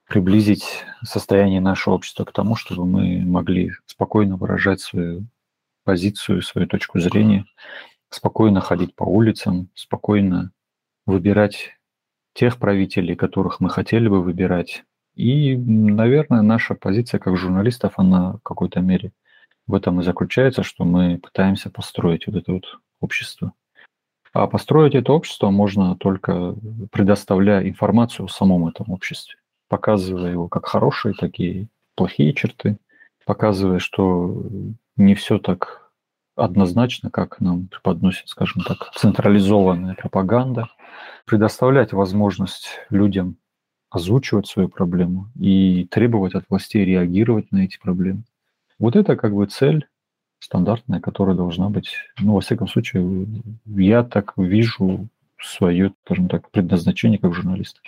[0.08, 5.26] приблизить состояние нашего общества к тому, чтобы мы могли спокойно выражать свою
[5.84, 7.44] позицию, свою точку зрения,
[8.10, 10.50] спокойно ходить по улицам, спокойно
[11.06, 11.75] выбирать
[12.36, 14.84] тех правителей, которых мы хотели бы выбирать.
[15.14, 19.12] И, наверное, наша позиция как журналистов, она в какой-то мере
[19.66, 23.52] в этом и заключается, что мы пытаемся построить вот это вот общество.
[24.32, 26.54] А построить это общество можно только
[26.92, 29.36] предоставляя информацию о самом этом обществе
[29.68, 32.78] показывая его как хорошие, такие плохие черты,
[33.24, 34.44] показывая, что
[34.96, 35.90] не все так
[36.36, 40.68] однозначно, как нам преподносит, скажем так, централизованная пропаганда,
[41.26, 43.36] предоставлять возможность людям
[43.90, 48.22] озвучивать свою проблему и требовать от властей реагировать на эти проблемы.
[48.78, 49.86] Вот это как бы цель
[50.38, 53.26] стандартная, которая должна быть, ну, во всяком случае,
[53.66, 55.08] я так вижу
[55.40, 57.80] свое, скажем так, предназначение как журналист.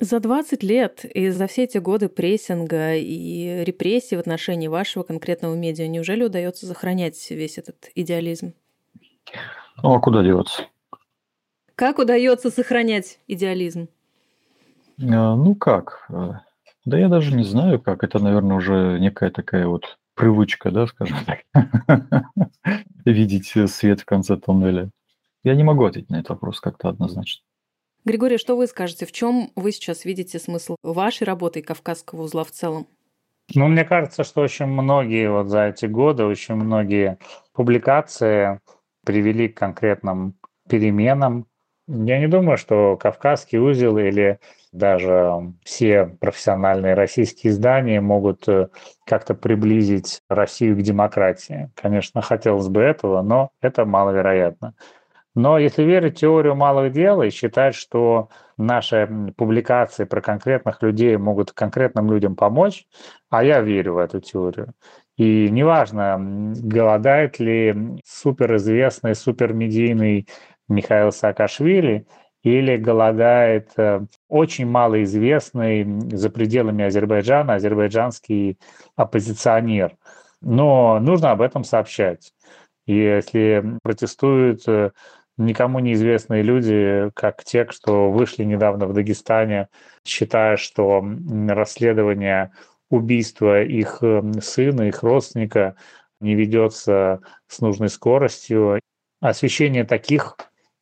[0.00, 5.54] За 20 лет и за все эти годы прессинга и репрессий в отношении вашего конкретного
[5.54, 8.54] медиа неужели удается сохранять весь этот идеализм?
[9.82, 10.64] Ну а куда деваться?
[11.76, 13.88] Как удается сохранять идеализм?
[15.00, 16.06] А, ну как?
[16.08, 16.42] А,
[16.84, 18.04] да я даже не знаю, как.
[18.04, 21.40] Это, наверное, уже некая такая вот привычка, да, скажем так,
[23.04, 24.90] видеть свет в конце туннеля.
[25.42, 27.42] Я не могу ответить на этот вопрос как-то однозначно.
[28.04, 29.06] Григорий, что вы скажете?
[29.06, 32.86] В чем вы сейчас видите смысл вашей работы и Кавказского узла в целом?
[33.54, 37.18] Ну, мне кажется, что очень многие вот за эти годы, очень многие
[37.52, 38.60] публикации
[39.04, 40.34] привели к конкретным
[40.68, 41.46] переменам.
[41.86, 44.38] Я не думаю, что Кавказский узел или
[44.72, 48.68] даже все профессиональные российские издания могут э,
[49.04, 51.70] как-то приблизить Россию к демократии.
[51.74, 54.74] Конечно, хотелось бы этого, но это маловероятно.
[55.34, 61.16] Но если верить в теорию малых дел и считать, что наши публикации про конкретных людей
[61.18, 62.86] могут конкретным людям помочь,
[63.30, 64.72] а я верю в эту теорию.
[65.16, 70.26] И неважно, голодает ли суперизвестный, супермедийный
[70.68, 72.06] Михаил Саакашвили
[72.42, 78.58] или голодает э, очень малоизвестный за пределами Азербайджана азербайджанский
[78.96, 79.96] оппозиционер.
[80.42, 82.34] Но нужно об этом сообщать.
[82.86, 84.90] Если протестуют э,
[85.38, 89.68] никому неизвестные люди, как те, что вышли недавно в Дагестане,
[90.04, 91.02] считая, что
[91.48, 92.52] расследование
[92.90, 95.76] убийства их эм, сына, их родственника
[96.20, 98.80] не ведется с нужной скоростью.
[99.20, 100.36] Освещение таких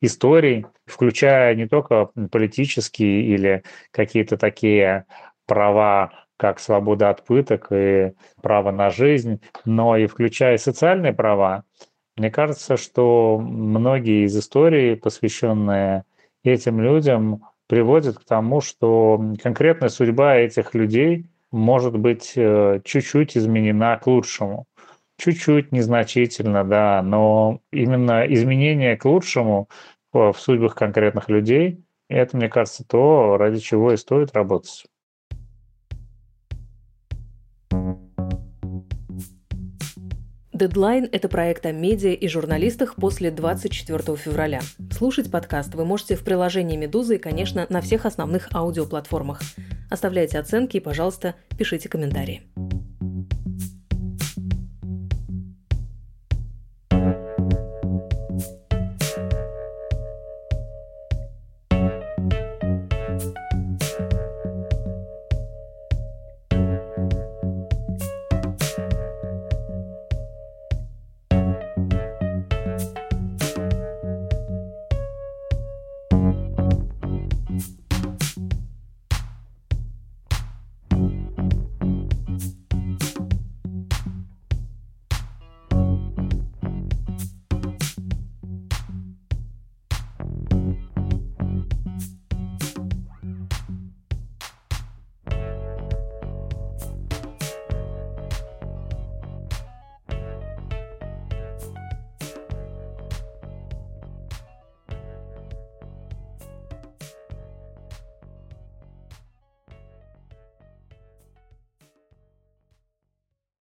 [0.05, 5.05] историй, включая не только политические или какие-то такие
[5.45, 11.63] права, как свобода от пыток и право на жизнь, но и включая социальные права,
[12.17, 16.03] мне кажется, что многие из историй, посвященные
[16.43, 23.97] этим людям, приводят к тому, что конкретная судьба этих людей может быть э, чуть-чуть изменена
[23.97, 24.65] к лучшему.
[25.17, 29.69] Чуть-чуть, незначительно, да, но именно изменение к лучшему
[30.13, 34.85] в судьбах конкретных людей, это, мне кажется, то, ради чего и стоит работать.
[40.53, 44.61] Дедлайн– это проект о медиа и журналистах после 24 февраля.
[44.91, 49.41] Слушать подкаст вы можете в приложении «Медузы» и, конечно, на всех основных аудиоплатформах.
[49.89, 52.43] Оставляйте оценки и, пожалуйста, пишите комментарии.